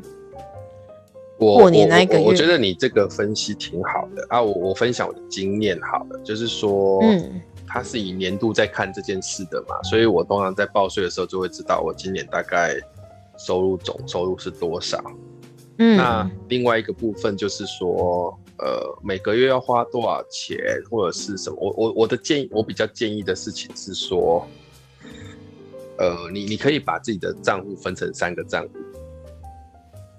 [1.39, 4.43] 我过年那一个月我我，我觉得你这个分析挺好的啊。
[4.43, 12.79] 我我分享我的经验好了，就是说，嗯，他是以年度在看这件事的嘛，所以我通常在报税的时候就会知道我今年大概
[13.39, 15.03] 收入总收入是多少。
[15.81, 20.59] 嗯，那另外一个部分就是说，呃，每个月要花多少钱
[20.91, 21.57] 或者是什么？
[21.59, 24.47] 我我我的建议，我比较建议的事情是说。
[26.03, 28.71] 呃，你你可以把自己的账户分成三个账户，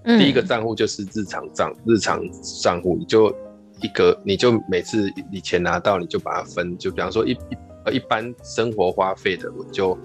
[0.03, 2.21] 嗯，第一个账户就是日常账日常
[2.61, 3.35] 账户，你就
[3.81, 9.97] 一个，你就每次你钱拿到，你就把它分，就比方说一一一般生活花费的，我就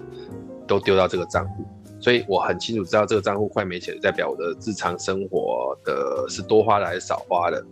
[0.67, 1.63] 都丢到这个账户，
[1.99, 7.63] 所以我很清楚知道这个账户快没钱，代表我的日常生活的是多花的还是少花的。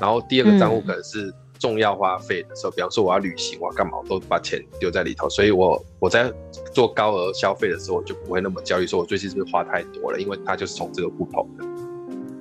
[0.00, 1.32] 然后第二个账户可能是。
[1.58, 5.26] 重要花费的时候，比方说我要旅行，我要干嘛，我都把钱丢在里头。
[5.26, 6.30] 所以我我在
[6.70, 10.20] 做高额消费的时候，我就不会那么焦虑，说我最近是不是花太多了？
[10.20, 11.64] 因为它就是从这个户头的，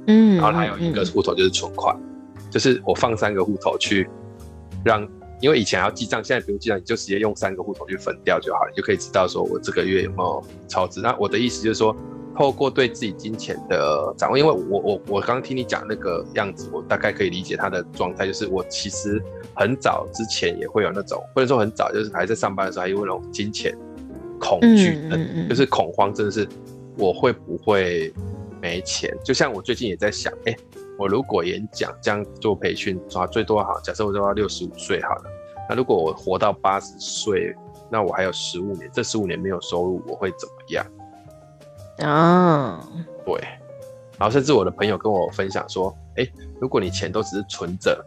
[0.07, 1.95] 嗯，然后还有一个户头就是存款，
[2.35, 4.05] 嗯、就是我放三个户头去
[4.83, 5.07] 让，
[5.41, 11.01] 因为以前要记账，现在不用记账，你就直接用三个户头去分掉就好了，你就可以知道说我这个月有没有超支。
[11.01, 11.95] 那我的意思就是说，
[12.37, 19.21] 透过对自己金钱的掌握，因为我我我刚刚听你讲那个样子，我大概可以理解他的状态，就是我其实
[19.55, 23.77] 很早之前也会有那种，或者说很早，就是还在上班的时候，还有那种金钱
[24.39, 26.47] 恐惧嗯，就是恐慌，真的是
[26.97, 28.13] 我会不会
[28.61, 29.13] 没钱？
[29.23, 30.57] 就像我最近也在想，哎、欸，
[30.97, 35.23] 我如果演讲这样做培训，啊，最多好，假设我做到六十五岁好了，
[35.69, 37.55] 那如果我活到八十岁，
[37.89, 40.85] 那我还有十五年，这十五年没有收入，我会怎么样？
[41.99, 42.79] 啊
[43.25, 43.37] ，oh.
[43.37, 43.47] 对，
[44.17, 46.27] 然后甚至我的朋友跟我分享说，哎，
[46.59, 48.05] 如果你钱都只是存着，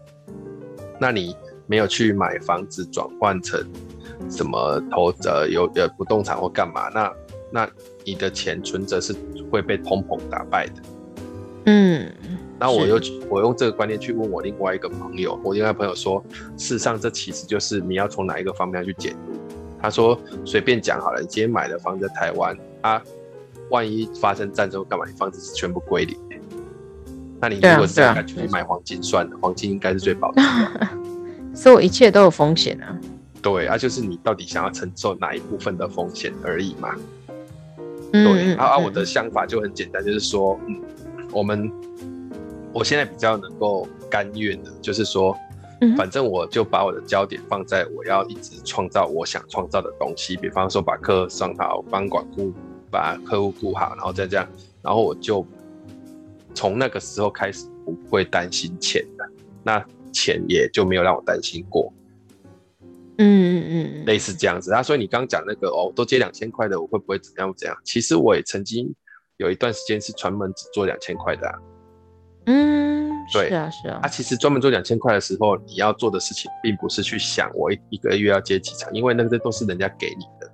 [0.99, 1.37] 那你
[1.67, 3.63] 没有去买房子转换成
[4.29, 7.13] 什么投资有呃不动产或干嘛，那
[7.51, 7.71] 那
[8.05, 9.15] 你的钱存着是
[9.51, 10.83] 会被通膨打败的。
[11.67, 12.13] 嗯，
[12.59, 16.23] 然后我又我用这个观念去问我另外一个朋友，我另外一个朋友说，
[16.57, 19.39] 事实上这其实就是你要从哪一个方面去解读。
[19.81, 23.03] 他说随便讲好了，你今天买的房子在台湾啊。
[23.71, 25.05] 万一发生战争干嘛？
[25.07, 26.17] 你房子是全部归零，
[27.39, 30.89] 那你如果这样敢去买黄金算了，黄金应该是最保值的。
[31.55, 32.99] 所有一切都有风险啊。
[33.43, 36.95] 对啊，就是你到底想要承受哪一部分的风险而已嘛。
[38.15, 40.81] 嗯、对啊，啊，我的想法就很简单，就是说，嗯，
[41.31, 41.71] 我们
[42.73, 45.37] 我现在比较能够甘愿的，就是说，
[45.97, 52.53] 反正我就把我的焦点放在我要一直创造我想创造的东西，比方说把课上好，帮管顾。
[52.91, 54.49] 把客户顾好，然后再这样，
[54.81, 55.47] 然后我就
[56.55, 59.29] 从那个时候开始不会担心钱的，
[59.63, 61.93] 那钱也就没有让我担心过。
[63.19, 64.83] 嗯嗯嗯，类似这样子啊。
[64.83, 67.77] 所以你刚刚讲那个哦，都接两千块的，我会不会怎样怎样？
[67.85, 68.91] 其实我也曾经
[69.37, 71.59] 有一段时间是专门只做两千块的啊。
[72.51, 74.01] 嗯，对，是啊是啊。
[74.03, 80.51] 啊，其实专门做两千块的时候，你要做的事情并不是去想我一一个月要接几场，因为那个都是人家给你的。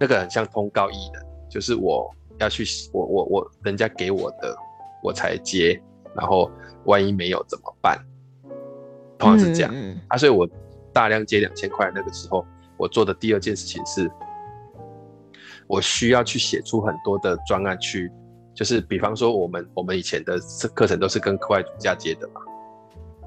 [0.00, 4.56] 那个很像通告艺人，就是我要去，我我我人家给我的，
[5.02, 5.80] 我才接，
[6.16, 6.50] 然后
[6.86, 8.02] 万一没有怎么办？
[9.18, 10.48] 通常是这样、嗯、啊，所以我
[10.92, 12.44] 大量接两千块那个时候，
[12.78, 14.10] 我做的第二件事情是，
[15.66, 18.10] 我需要去写出很多的专案去，
[18.54, 20.38] 就是比方说我们我们以前的
[20.74, 22.40] 课程都是跟课外组嫁接的嘛，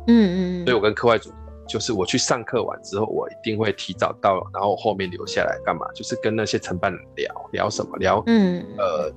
[0.07, 1.31] 嗯嗯，所以我跟课外组。
[1.69, 5.85] 就是我去上课完之后，我一定会提早到，然后后面留下来干嘛？
[5.93, 7.97] 就是跟那些承办人聊聊什么？
[7.97, 9.13] 聊，嗯，呃，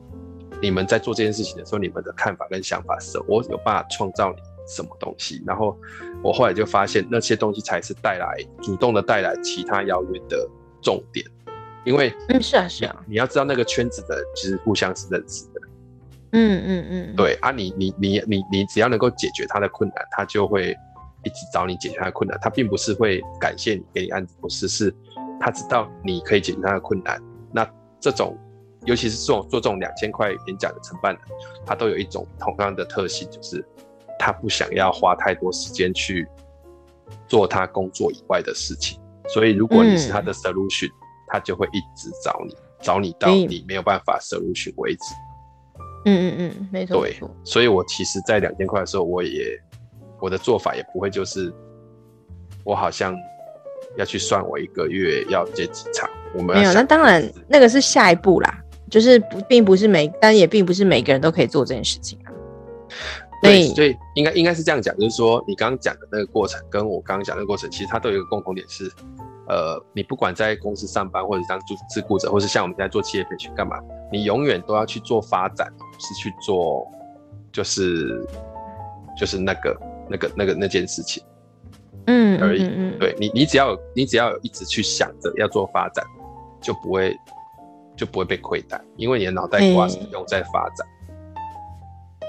[0.61, 3.25] 你们在做这件事情的时候，你们的看法跟想法是什么？
[3.29, 5.41] 我有办法创造你什么东西？
[5.47, 5.79] 然后
[6.25, 10.45] 我后来就发现，那些东西才是带来主动的带来其他邀约的
[10.83, 11.25] 重点，
[11.85, 15.50] 因为嗯，是啊是啊，你要知道那个圈子的其实互相是认识的，
[16.33, 20.77] 嗯嗯嗯，对啊你，你你你你你只要能够解决他的困难，他就会。
[21.23, 24.91] 一直找你解决他的困难，他并不是会感谢你给你案子，不是，是
[25.39, 27.23] 他知道你可以解决他的困难。
[27.53, 27.63] 那
[28.01, 28.35] 这种，
[28.87, 31.23] 尤其是这种做这种两千块演讲的承办人，
[31.67, 33.63] 他都有一种同样的特性，就是
[34.19, 36.27] 他不想要花太多时间去
[37.29, 38.99] 做他工作以外的事情。
[39.29, 45.15] 所以，如果你是他的 solution，嗯，他就会一直找你，找你到你没有办法 solution 为止。
[46.05, 47.01] 嗯嗯嗯，没错。
[47.01, 49.61] 对，所以我其实，在两千块的时候，我也。
[50.23, 51.51] 我的做法也不会就是，
[52.63, 53.17] 我好像
[53.97, 56.11] 要去算我一个月要接几场。
[56.35, 62.29] 我们没有，那当然那个是下一步啦，就是不并不是每，但也并不是每个人都可以做这件事情啊。
[63.43, 68.93] 对，所以应该应该是这样讲，就是说你刚刚讲的那个过程，跟我刚刚讲的那个过程，其实它都有一个共同点是，
[69.51, 73.77] 呃，你不管在公司上班，或者当自自雇者，或是像我们在做企业培训干嘛，
[74.11, 75.67] 你永远都要去做发展，
[75.99, 76.87] 是去做
[77.53, 78.25] 就是
[79.19, 79.77] 就是那个。
[80.13, 81.23] 那个、那个、那件事情，
[82.07, 82.65] 嗯，而已。
[82.65, 86.05] 嗯嗯嗯、对你，你只要有，你只要有一直去想着要做发展，
[86.61, 87.17] 就不会
[87.95, 90.85] 就不会被亏待，因为你的脑袋瓜是用在发展。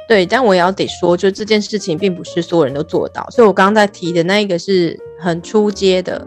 [0.08, 6.24] 对，但我也要得说，就这件事情并不是所有人都做到，所以我刚刚在提的那一个是很初阶的，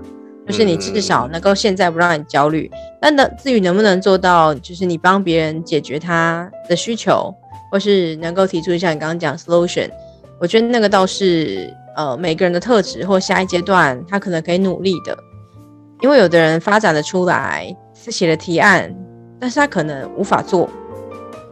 [0.47, 2.71] 就是你至少能够现在不让你焦虑。
[3.01, 7.35] 但能至于能不能做到，就是你帮别人解决他的需求，
[7.71, 9.91] 或是能够提出像你刚刚讲 solution。
[10.41, 15.17] 我觉得那个倒是，呃，每个人的特质或下一阶段他可能可以努力的，
[16.03, 18.95] 因为有的人发展的出来是写了提案，
[19.39, 20.69] 但是他可能无法做，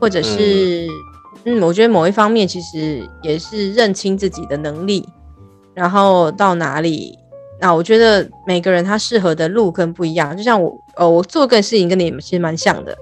[0.01, 0.87] 或者是，
[1.45, 5.09] 嗯，嗯，我觉得某一方面其实也是认清自己的能力，
[5.75, 7.17] 然后到哪里，
[7.63, 12.95] 那我觉得每个人他适合的路跟不一样，就像我，呃，我做个事情跟你们其实蛮像的，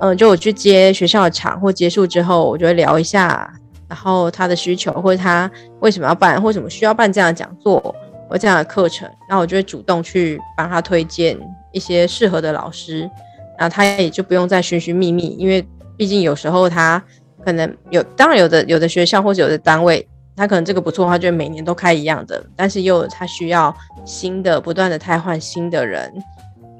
[0.00, 3.50] 嗯、就我去接学校的场或结束之后，我就会聊一下。
[3.88, 7.94] 然后他的需求，或者他为什么要办，或什么需要办这样的讲座
[8.28, 11.38] 或这样的课程，那我就会主动去帮他推荐
[11.70, 13.08] 一些适合的老师，
[13.56, 15.64] 然后他也就不用再寻寻觅觅，因为
[15.96, 17.00] 毕竟有时候他
[17.44, 20.04] 可能有，当然有的有的学校或者有的单位，
[20.36, 23.74] 他可能这个不错，他就每年都开一样的，但是又他需要
[24.04, 26.12] 新的，不断的汰换新的人，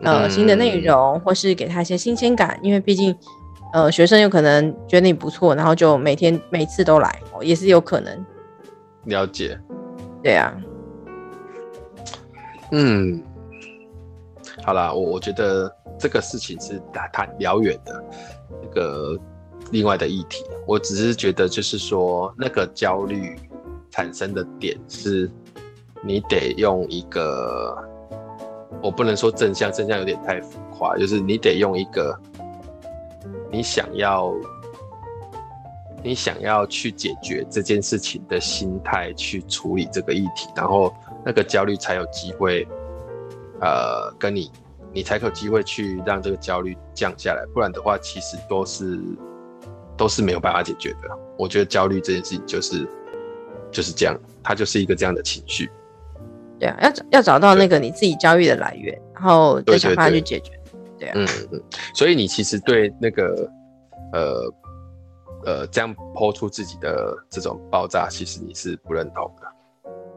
[0.02, 3.16] 呃，新的内容，或是给他一些新鲜感，因为毕竟
[3.72, 8.26] 呃，学生有可能觉得你不错，然后就每天每次都来，也是有可能。
[9.04, 9.58] 了解。
[10.22, 10.54] 对啊。
[12.72, 13.22] 嗯。
[14.64, 18.04] 好啦，我我觉得这个事情是打太遥远的
[18.62, 19.16] 那个
[19.70, 20.44] 另外的议题。
[20.66, 23.38] 我只是觉得，就是说那个焦虑
[23.96, 25.30] 产生的点是，
[26.04, 27.74] 你得用一个，
[28.82, 32.14] 我不能说正向，正向有点太浮夸，就是你得用一个
[33.50, 34.34] 你想要
[36.04, 40.94] 你想要去解决这件事情的心态去处理这个议题，然后
[41.24, 42.68] 那个焦虑才有机会。
[43.58, 44.52] 呃，跟你，
[44.92, 49.00] 你才有机会去让这个焦虑降下来，不然的话，其实都是
[49.96, 51.08] 都是没有办法解决的。
[51.38, 52.86] 我觉得焦虑这件事情就是
[53.76, 55.68] 就是这样，它就是一个这样的情绪。
[56.58, 60.52] 对啊，要找要找到那个你自己焦虑的来源，然后再想办法去解决。
[60.98, 61.62] 对啊，嗯嗯，
[61.94, 63.50] 所以你其实对那个
[64.14, 64.54] 呃
[65.44, 69.46] 呃这样抛出自己的这种爆炸，其实你是不认同的。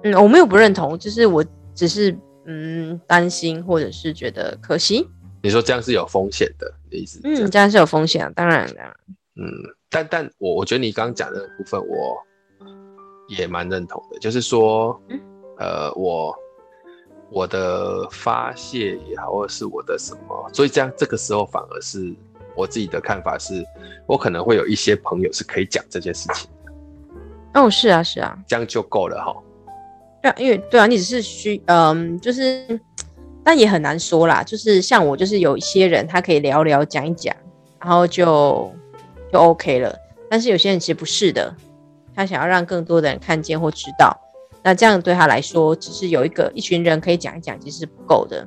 [0.05, 1.45] 嗯，我没有不认同，就是我
[1.76, 2.18] 只是。
[2.51, 5.07] 嗯，担心或者是觉得可惜。
[5.43, 7.20] 你说这样是有风险的，的意思？
[7.24, 8.82] 嗯，这样是有风险啊，当然的。
[9.36, 9.45] 嗯，
[9.88, 12.18] 但但我我觉得你刚刚讲的部分，我
[13.30, 15.20] 也蛮认同的，就是说，嗯、
[15.60, 16.36] 呃，我
[17.30, 22.14] 我的发泄也好，或者是我的什么，所以这样这个时候反而是
[22.56, 23.64] 我自己的看法是，
[24.08, 27.62] 我可能会有一些朋友是可以讲这件事情的。
[27.62, 29.36] 哦，是啊，是啊，这样就够了哈。
[30.22, 32.80] 对啊，因为对啊，你只是需嗯，就是，
[33.44, 34.44] 但也很难说啦。
[34.44, 37.36] 就是像我，就是有一些人，他可以聊聊讲一讲，
[37.80, 38.72] 然后就
[39.32, 39.96] 就 OK 了。
[40.30, 41.56] 但是有些人其实不是的，
[42.20, 44.13] 他想要让更多的人看见或知道，
[44.61, 48.45] 那这样对他来说，只是有一个一群人可以讲一讲，其实是不够的。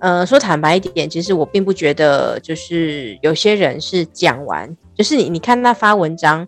[0.00, 6.44] 呃，说坦白一点，其实我并不觉得，就是有些人是讲完，就是你你看他发文章。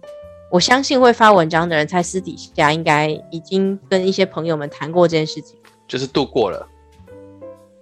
[0.50, 6.68] 我相信会发文章的人，在私底下应该已经跟一些朋友们谈过这件事情，就是度过了，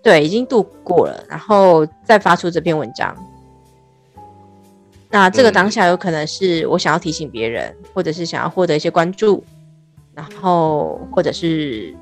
[0.03, 3.17] 对，已经度过了，然后再发出这篇文章。
[5.11, 9.43] 那这个当下有可能是我想要提醒别人，或者是想要获得一些关注，
[10.15, 11.95] 然后或者是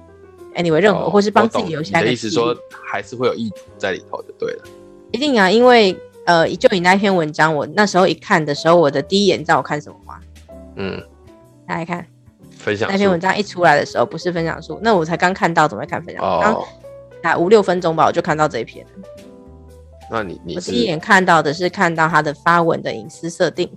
[0.57, 2.07] anyway 任何，哦、或是帮自己留下一个。
[2.07, 4.65] 你的意思说还是会有意图在里头就对了。
[5.13, 10.19] 一定啊，因为呃，就你那篇文章，我那时候一看的时候，我的第一眼，你知道我看什么吗？
[10.75, 11.01] 嗯，
[11.69, 12.05] 大家看
[12.59, 12.91] 分享。
[12.91, 16.41] 那篇文章一出来的时候，不是分享书，那我才刚看到，怎么会看分享书？
[16.43, 16.65] 刚、哦、
[17.23, 18.85] 才五六分钟吧，我就看到这一篇。
[20.11, 23.71] 那你你我第一眼看到的是看到他的发文的隐私设定。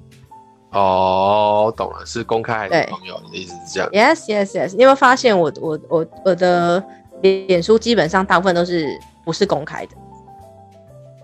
[0.71, 3.19] 哦，懂了，是公开还是朋友？
[3.25, 3.89] 你的意思是这样。
[3.89, 4.75] Yes, yes, yes。
[4.75, 6.83] 你有没有发现我我我我的
[7.21, 8.87] 脸书基本上大部分都是
[9.25, 9.95] 不是公开的？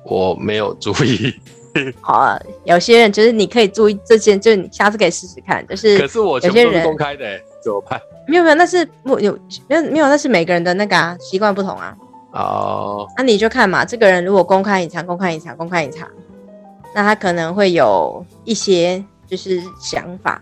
[0.03, 1.34] 我没有注意。
[2.01, 5.66] 好啊，有些人就是你可以注意这件，就是你下次可以试试看。
[5.68, 8.01] 就是可是我有些人公开的，怎么办？
[8.28, 9.38] 没有没有，那是我有
[9.68, 11.95] 没有没有，那是每个人的那个啊习惯不同啊。
[12.36, 16.08] 哦，那你就看嘛，这个人如果公开隐藏、公开隐藏、公开隐藏，
[16.94, 20.42] 那他可能会有一些就是想法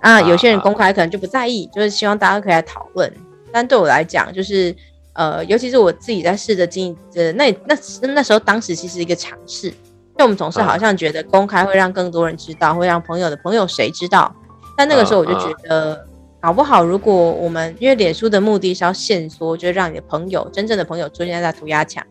[0.00, 0.20] 啊。
[0.20, 3.12] 有些人公开可能就不在意，就是希望大家可以来讨论。
[3.52, 4.74] 但对我来讲，就是
[5.14, 7.76] 呃，尤其是我自己在试着经营，呃，那那
[8.14, 9.70] 那时候当时其实一个尝试。
[10.16, 14.32] 就我们总是好像觉得公开会让更多人知道，会让朋友的朋友谁知道。
[14.76, 16.06] 但那个时候我就觉得，
[16.42, 22.04] 搞不好如果我们因为脸书的目的是要限缩，就是让你的朋友真正的朋友出现在涂鸦墙，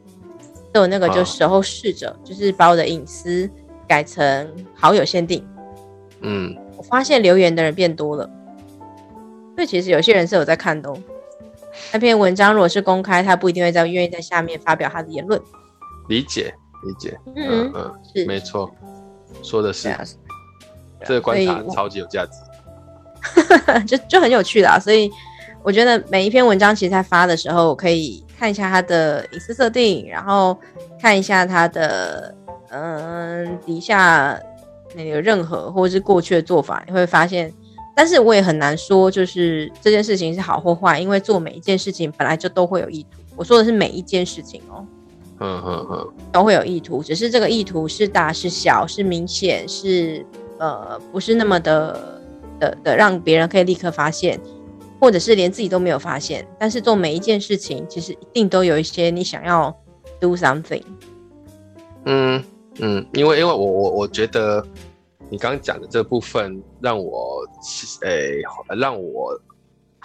[0.72, 3.50] 所以我那个就时候试着，就是把我的隐私
[3.86, 5.46] 改成好友限定。
[6.22, 8.30] 嗯，我发现留言的人变多了，
[9.56, 10.98] 所以其实有些人是有在看的哦。
[11.92, 15.40] 那篇文章如果是公开，他不一定会在愿意在下面发表他的言论。
[16.08, 16.54] 理解。
[16.84, 18.72] 理解，嗯嗯，是没错，
[19.44, 19.96] 说的是，
[21.06, 22.32] 这个观察超级有价值，
[23.88, 24.80] 就就很有趣啦。
[24.80, 25.12] 所以
[25.64, 30.58] 我觉得每一篇文章其实在发的时候，我可以看一下它的隐私设定，然后
[31.02, 32.34] 看一下它的
[32.70, 34.40] 嗯底下
[34.96, 37.54] 那个任何或者是过去的做法，你会发现。
[37.94, 43.20] 但是我也很难说，就是这件事情是好或坏，因为做每一件事情本来就都会有意图。
[43.36, 44.86] 我说的是每一件事情哦。
[45.44, 50.26] 嗯嗯嗯，都会有意图，只是这个意图是大是小，是明显是
[50.58, 52.21] 呃，不是那么的
[52.62, 54.40] 的的让别人可以立刻发现，
[55.00, 56.48] 或者是连自己都没有发现。
[56.60, 59.76] 但是做每一件事情，其实一定都有一些你想要
[60.20, 60.84] do something。
[62.06, 62.44] 嗯
[62.80, 64.66] 嗯，因为因为我我我觉得
[65.30, 67.44] 你刚刚讲的这部分让我，
[68.04, 68.42] 诶、
[68.80, 69.40] 让我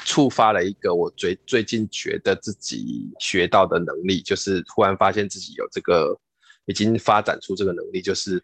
[0.05, 6.19] 触发了一个我最最近觉得自己学到的能力，就是突然发现自己有这个
[6.67, 8.43] 已经发展出这个能力，就是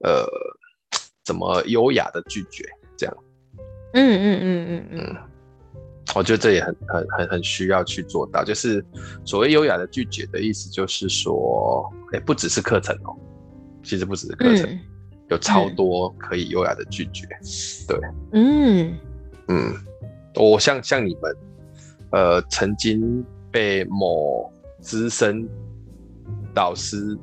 [0.00, 0.26] 呃，
[1.24, 3.16] 怎么优雅的拒绝这样。
[3.92, 5.16] 嗯嗯嗯嗯嗯，
[6.14, 8.84] 我觉得这也很很很很需要去做到，就是
[9.24, 13.16] 所谓优雅的拒绝的意思，就是说，哎、欸，不只是课程哦，
[13.82, 14.68] 其实不只是课程。
[14.68, 14.80] 嗯
[15.30, 18.00] 有超多可以优雅的拒绝，嗯、对，
[18.32, 18.94] 嗯。
[19.48, 19.74] 嗯，
[20.34, 21.36] 我像像你们，
[22.10, 25.48] 呃，曾经被某资深
[26.52, 27.16] 导师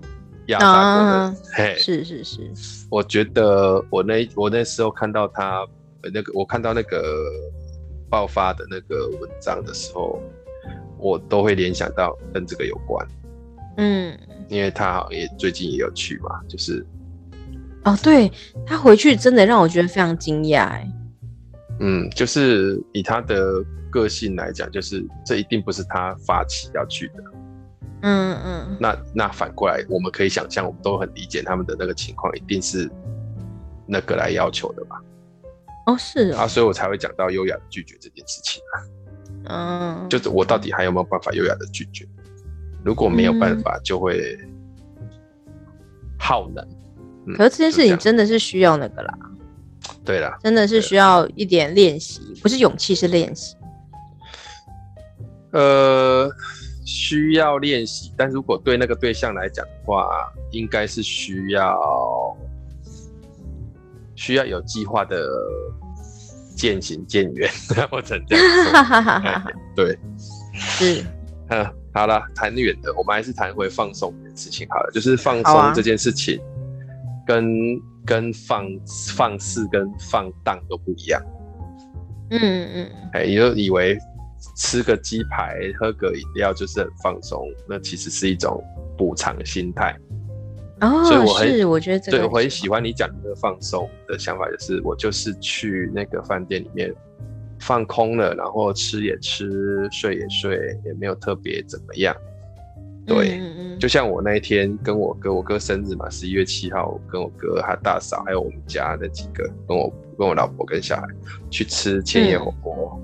[0.48, 2.52] 压榨过的，啊、嘿，是是是，
[2.90, 5.64] 我觉得我那我那时候看到他
[6.02, 7.30] 那个，我看到那个
[8.10, 10.22] 爆发的那个文章的时候，
[10.98, 13.08] 我都会联想到跟这个有关，
[13.78, 16.86] 嗯，因为他好像也最近也有去嘛，就是。
[17.86, 18.30] 哦，对，
[18.66, 20.92] 他回去真的让我觉得非常惊讶，哎，
[21.80, 27.24] 嗯，就是以他的个性来讲，就是这一定不是他发起要去的，
[28.02, 32.92] 嗯嗯，那那反过来，我们可以想象，我们都很理解他们的那个情况，一定是
[33.86, 35.02] 那个来要求的吧？
[35.90, 38.76] 哦，是啊，所以我才会讲到优雅的拒绝这件事情啊，
[39.50, 42.06] 嗯，就是我到底还有没有办法优雅的拒绝？
[42.84, 44.38] 如果没有办法，就会
[46.18, 46.66] 耗能。
[47.36, 49.14] 可是这件事情真的是需要那个啦，
[50.06, 53.56] 对啦，真的是需要一点练习，不是勇气，是练习。
[55.52, 56.30] 呃，
[56.86, 60.08] 需要练习，但如果对那个对象来讲的话，
[60.52, 62.38] 应该是需要
[64.20, 65.26] 需要有计划的
[66.54, 67.50] 渐行渐远，
[67.90, 69.44] 或者这样。
[69.74, 69.98] 对，
[70.54, 71.02] 是。
[71.48, 76.38] 嗯，好了，谈远的，我们还是谈回放松的事情好了，就是放松这件事情。
[77.26, 78.66] 跟跟放
[79.16, 81.22] 放肆跟放荡都不一样，
[82.32, 83.98] 嗯嗯，哎，你就以为
[84.58, 88.62] 吃个鸡排、喝个饮料就是很放松，那其实是一种
[88.98, 89.96] 补偿心态。
[90.82, 96.94] 哦，所以我很是我觉得这个对我很喜欢你讲的那个放松的想法，就是我就是去那个饭店里面
[97.60, 102.16] 放空了，然后吃也吃，睡也睡，也没有特别怎么样。
[103.06, 103.42] 对，
[103.80, 111.08] 就像我那一天跟我哥，我哥生日嘛，十一月七号，跟我哥他大嫂还有我们家那几个，跟我跟我老婆跟小孩
[111.50, 113.02] 去吃千叶火锅。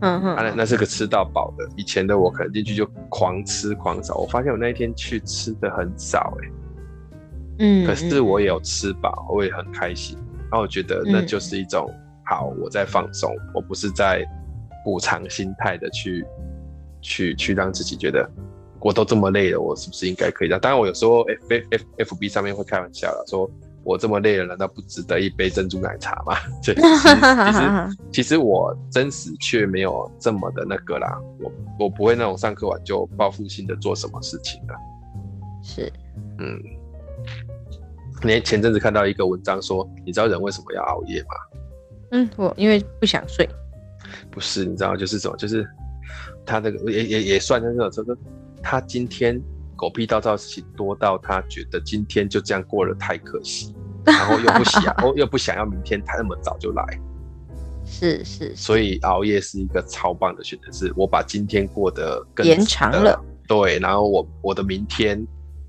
[0.00, 1.66] 嗯哼，那那是个吃到饱的。
[1.76, 6.52] 以前的我可能进去就狂吃狂扫，我发现我那一天去吃的很少哎、欸。
[7.58, 10.16] 嗯，可是我也有吃饱，我也很开心。
[10.50, 11.92] 然后我觉得那就是一种
[12.24, 14.24] 好，我在放松，我不是在
[14.84, 16.24] 补偿心态的去
[17.00, 18.28] 去去让自己觉得。
[18.78, 20.48] 我都这么累了，我是不是应该可以？
[20.48, 23.50] 当然，我有时候 F F F B 上面会开玩笑了，说
[23.82, 26.36] 我这么累了，难道不值得一杯珍珠奶茶吗？
[26.62, 26.80] 其实
[28.12, 34.74] 其实我真实却没有这么的那个啦，我我不会那种上课完就报复性的做什么事情的。
[35.62, 35.92] 是，
[36.38, 36.62] 嗯，
[38.22, 41.28] 你前阵子看到一个文章说，你知道人为什么要熬夜吗？
[42.12, 43.48] 嗯，我因为不想睡。
[44.30, 45.36] 不是，你知道就是什么？
[45.36, 45.66] 就是
[46.44, 48.16] 他那个也也也算那个，就是。
[48.62, 49.40] 他今天
[49.76, 53.72] 狗屁倒灶事情多到他觉得今天就这样过了太可惜，
[54.04, 56.82] 然后又不想，又不想要明天他那么早就来，
[57.86, 65.24] 是是，是，所以熬夜是一个超棒的选择，是我把今天过得更延长了，对，然后我我的明天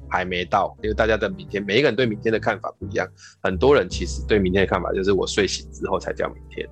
[0.10, 3.08] 还没到，因为大家的明天，每一个人对明天的看法不一样，
[3.42, 6.68] 很多人其实对明天的看法就是我睡醒之后才叫明天，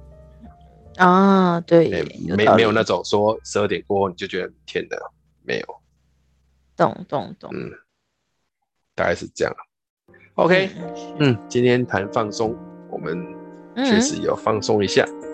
[0.97, 1.89] 啊，对，
[2.35, 4.97] 没没有那种说十二点过后你就觉得明天的
[5.43, 5.65] 没有。
[6.77, 7.71] 懂懂懂，嗯，
[8.93, 9.53] 大概是这样。
[10.35, 12.53] OK，嗯，嗯，今天谈放松，
[12.89, 13.17] 我们
[13.77, 15.24] 确实有放松一下、嗯、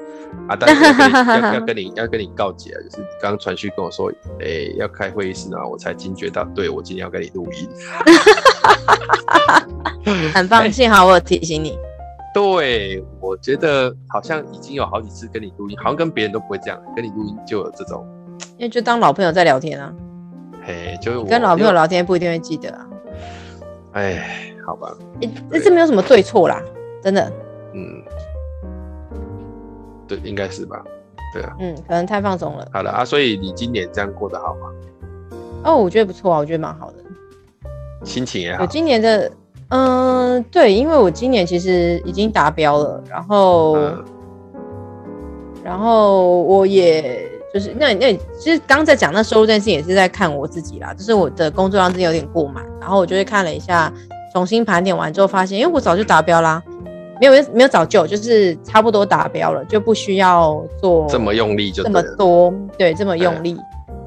[0.47, 0.57] 啊。
[0.59, 7.69] 但是要要跟你 要跟你告解啊，就是刚刚传讯跟我说，哎、欸，要开会议室，然后我才惊觉到，对，我今天要跟你录音。
[10.33, 11.77] 很棒，幸好我有提醒你。
[12.33, 18.05] 对，我觉得好像已经有好几次跟你录音，好像跟别人都不会这样，跟你录音就有这种，
[18.57, 19.93] 因为就当老朋友在聊天啊。
[20.63, 22.87] 嘿，就是跟老朋友聊天不一定会记得啊。
[23.93, 24.95] 哎，好吧，
[25.51, 26.61] 这这没有什么对错啦，
[27.03, 27.31] 真的。
[30.15, 30.83] 嗯，对，应该是吧？
[31.33, 31.55] 对啊。
[31.59, 32.67] 嗯，可能太放松了。
[32.73, 34.69] 好了啊，所以你今年这样过得好吗？
[35.63, 36.97] 哦，我觉得不错啊，我觉得蛮好的。
[38.03, 38.63] 心情也好。
[38.63, 39.31] 我今年的，
[39.69, 44.05] 嗯、呃，对，因为我今年其实已经达标了，然后，嗯、
[45.63, 47.29] 然后我也。
[47.53, 50.93] 就是那那其实刚在讲那收入这件事情，也是在看我自己啦。
[50.93, 53.91] 就是我的工作量真的有点过满，然后我就会看了一下，
[54.31, 56.63] 重新盘点完之后发现，因为我早就达标啦。
[57.21, 63.55] 没有没有早就，就是差不多达标了，就不需要做这么用力就，就这么多，对，这么用力。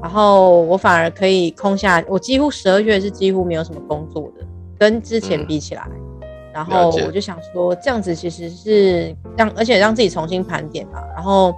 [0.01, 4.45] 然后我反而可以空下，我几乎十二月是几乎没有什么工作的，
[4.77, 5.87] 跟之前比起来。
[5.89, 11.01] 嗯、然后我就想说，这样子其实是让，而且让自己重新盘点嘛。
[11.15, 11.53] 然后，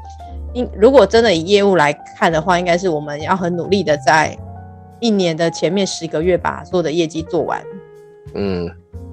[0.54, 4.38] 因如果真的以业务来看的话，应该是我们要很努力的在
[5.00, 7.62] 一年的前面十个月把所有的业绩做完。
[8.36, 8.70] 嗯，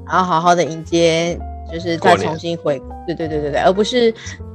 [0.06, 1.36] 然后好好的迎接，
[1.72, 4.12] 就是再重新回，对对对对对，而不是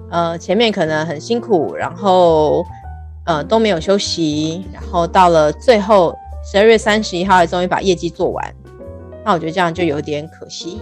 [0.10, 2.66] 呃前面可能很辛苦，然后。
[3.26, 8.56] 呃，都没有休息，然后到了最后十二月三十一号，终于把业绩做完。
[9.24, 10.82] 那我觉得这样就有点可惜。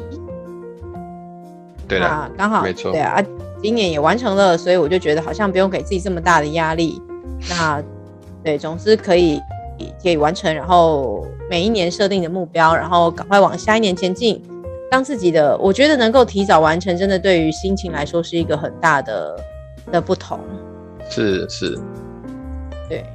[1.89, 3.21] 对啊，刚好，没错，对啊，
[3.61, 7.01] 今年也完成了，所以我就觉得好像不用给自己这么大的压力。
[7.49, 7.84] 那
[8.45, 9.41] 对，总之可以
[10.01, 14.41] 可以完成，然后每一年设定的目标，然后赶快往下一年前进。
[14.89, 19.39] 当自己的，我觉得能够提早完成，真的对于心情来说是一个很大的
[19.91, 20.39] 的不同。
[21.09, 21.77] 是是。
[22.89, 23.05] 对，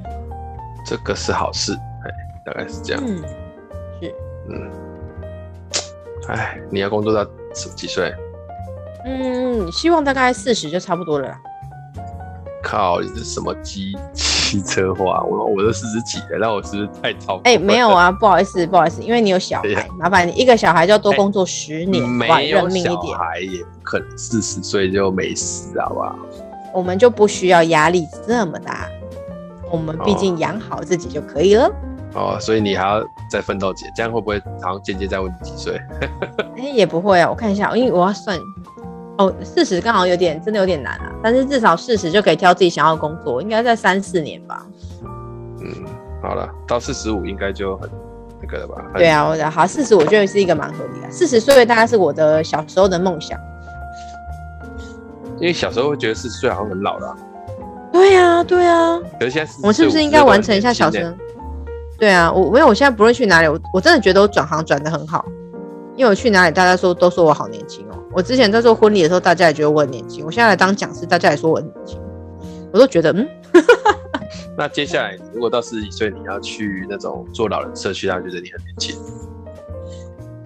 [0.84, 2.10] 这个是好事，哎，
[2.44, 3.02] 大概是这样。
[3.06, 3.22] 嗯，
[4.00, 4.14] 是，
[4.50, 4.70] 嗯，
[6.28, 7.24] 哎，你要工作到
[7.74, 8.14] 几岁？
[9.06, 11.40] 嗯，希望大概四十就差不多了啦。
[12.62, 13.96] 靠，你是什么机
[14.52, 15.22] 汽车话？
[15.22, 17.40] 我我都四十几了，那我是不是太超？
[17.44, 26.14] 哎，没有啊，不好意思，不好意思，因为你有小孩，麻烦你一个小孩就要多工作十年，没有小孩也不可能四十岁就没事，好不好？
[26.74, 28.86] 我们就不需要压力这么大。
[29.70, 31.64] 我们毕竟养好自己就可以了
[32.12, 35.80] 哦，哦，所以你还要再奋斗几，这样会不会好像间接在问你几岁？
[36.58, 38.38] 哎，也不会啊，我看一下，因为我要算，
[39.18, 44.66] 哦，四十刚好有点真的有点难啊，但是至少四十就可以挑自己想要的工作，应该在三四年吧。
[45.60, 45.68] 嗯，
[46.22, 47.88] 好了，到四十五应该就很
[48.40, 48.82] 那个了吧？
[48.94, 53.38] 对啊，我觉得好，四十我觉得是一个蛮合理的，四十岁大概是我的小时候的梦想，
[55.38, 57.16] 因为小时候会觉得四十岁好像很老了啊。
[57.92, 59.00] 对呀、啊，对呀、啊。
[59.20, 61.14] 可是现在，我们是不是应该完成一下小生？
[61.98, 65.22] 对啊，我因为我现在不论去哪里，我我真的觉得我转行转的很好。
[65.94, 67.94] 因为我去哪里，大家说都说我好年轻哦。
[68.14, 70.24] 我之前在做婚礼的时候，大家也觉得我很年轻。
[70.24, 72.00] 我现在来当讲师，大家也说我很年轻。
[72.72, 73.28] 我都觉得，嗯。
[74.56, 78.96] 那接下来，如果到四十几岁，你要去那种做老人社区，他觉得你很年轻。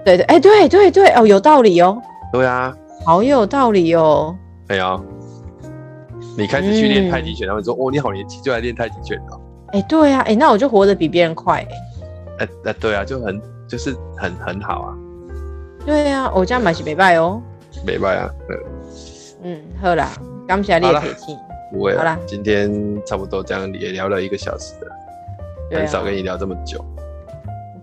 [0.04, 2.00] 对对，哎，对对对，哦，有道理哦。
[2.32, 2.72] 对啊，
[3.04, 4.36] 好有道理哦。
[4.68, 5.00] 对啊。
[6.38, 9.40] 你开始去练太极拳，他们说：“哦，你好年轻就来练太极拳哦。”
[9.72, 11.66] 哎，对啊，哎，那我就活得比别人快，
[12.38, 14.94] 哎，哎，对啊，就很就是很很好啊。
[15.84, 17.42] 对啊，我这样买是没败哦。
[17.86, 18.30] 没败啊，
[19.42, 20.10] 嗯，好啦，
[20.48, 21.38] 感谢你的提醒。
[21.72, 26.84] 不会，好啦，今天差不多这样也聊了一个小时了，很少跟你聊这么久。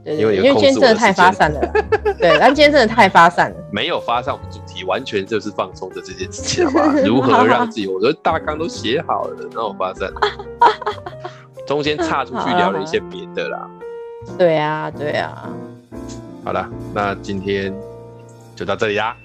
[0.03, 1.61] 对，因为因为今天真的太发散了，
[2.19, 6.85] 对，但今天真的太发散了，没有发散，我们主题完全就是放松的这件事情，好？
[7.05, 10.11] 如何让自己，我的大纲都写好了，然后发散，
[11.65, 13.69] 中间岔出去聊了一些别的啦。
[14.37, 15.49] 对啊，对啊。
[16.43, 17.73] 好了，那今天
[18.55, 19.15] 就到这里啦。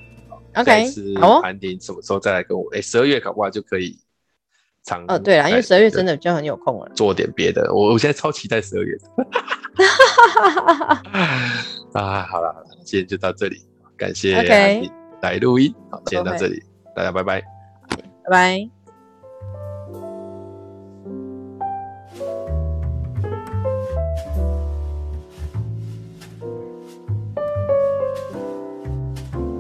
[0.55, 0.87] OK，
[1.21, 2.69] 好，盘点什么时候再来跟我？
[2.75, 3.99] 哎，十二月搞不好就可以。
[5.07, 7.71] 哦，对了，因为十二月真的就很有空了，做点别的。
[7.75, 9.05] 我我现在超期待十二月的。
[12.01, 13.61] 啊，好了好了，今天就到这里，
[13.99, 14.91] 感谢安婷
[15.21, 15.75] 来录音。
[15.91, 16.63] 好，今天到这里，
[16.97, 17.43] 大家拜拜，
[18.25, 18.78] 拜拜。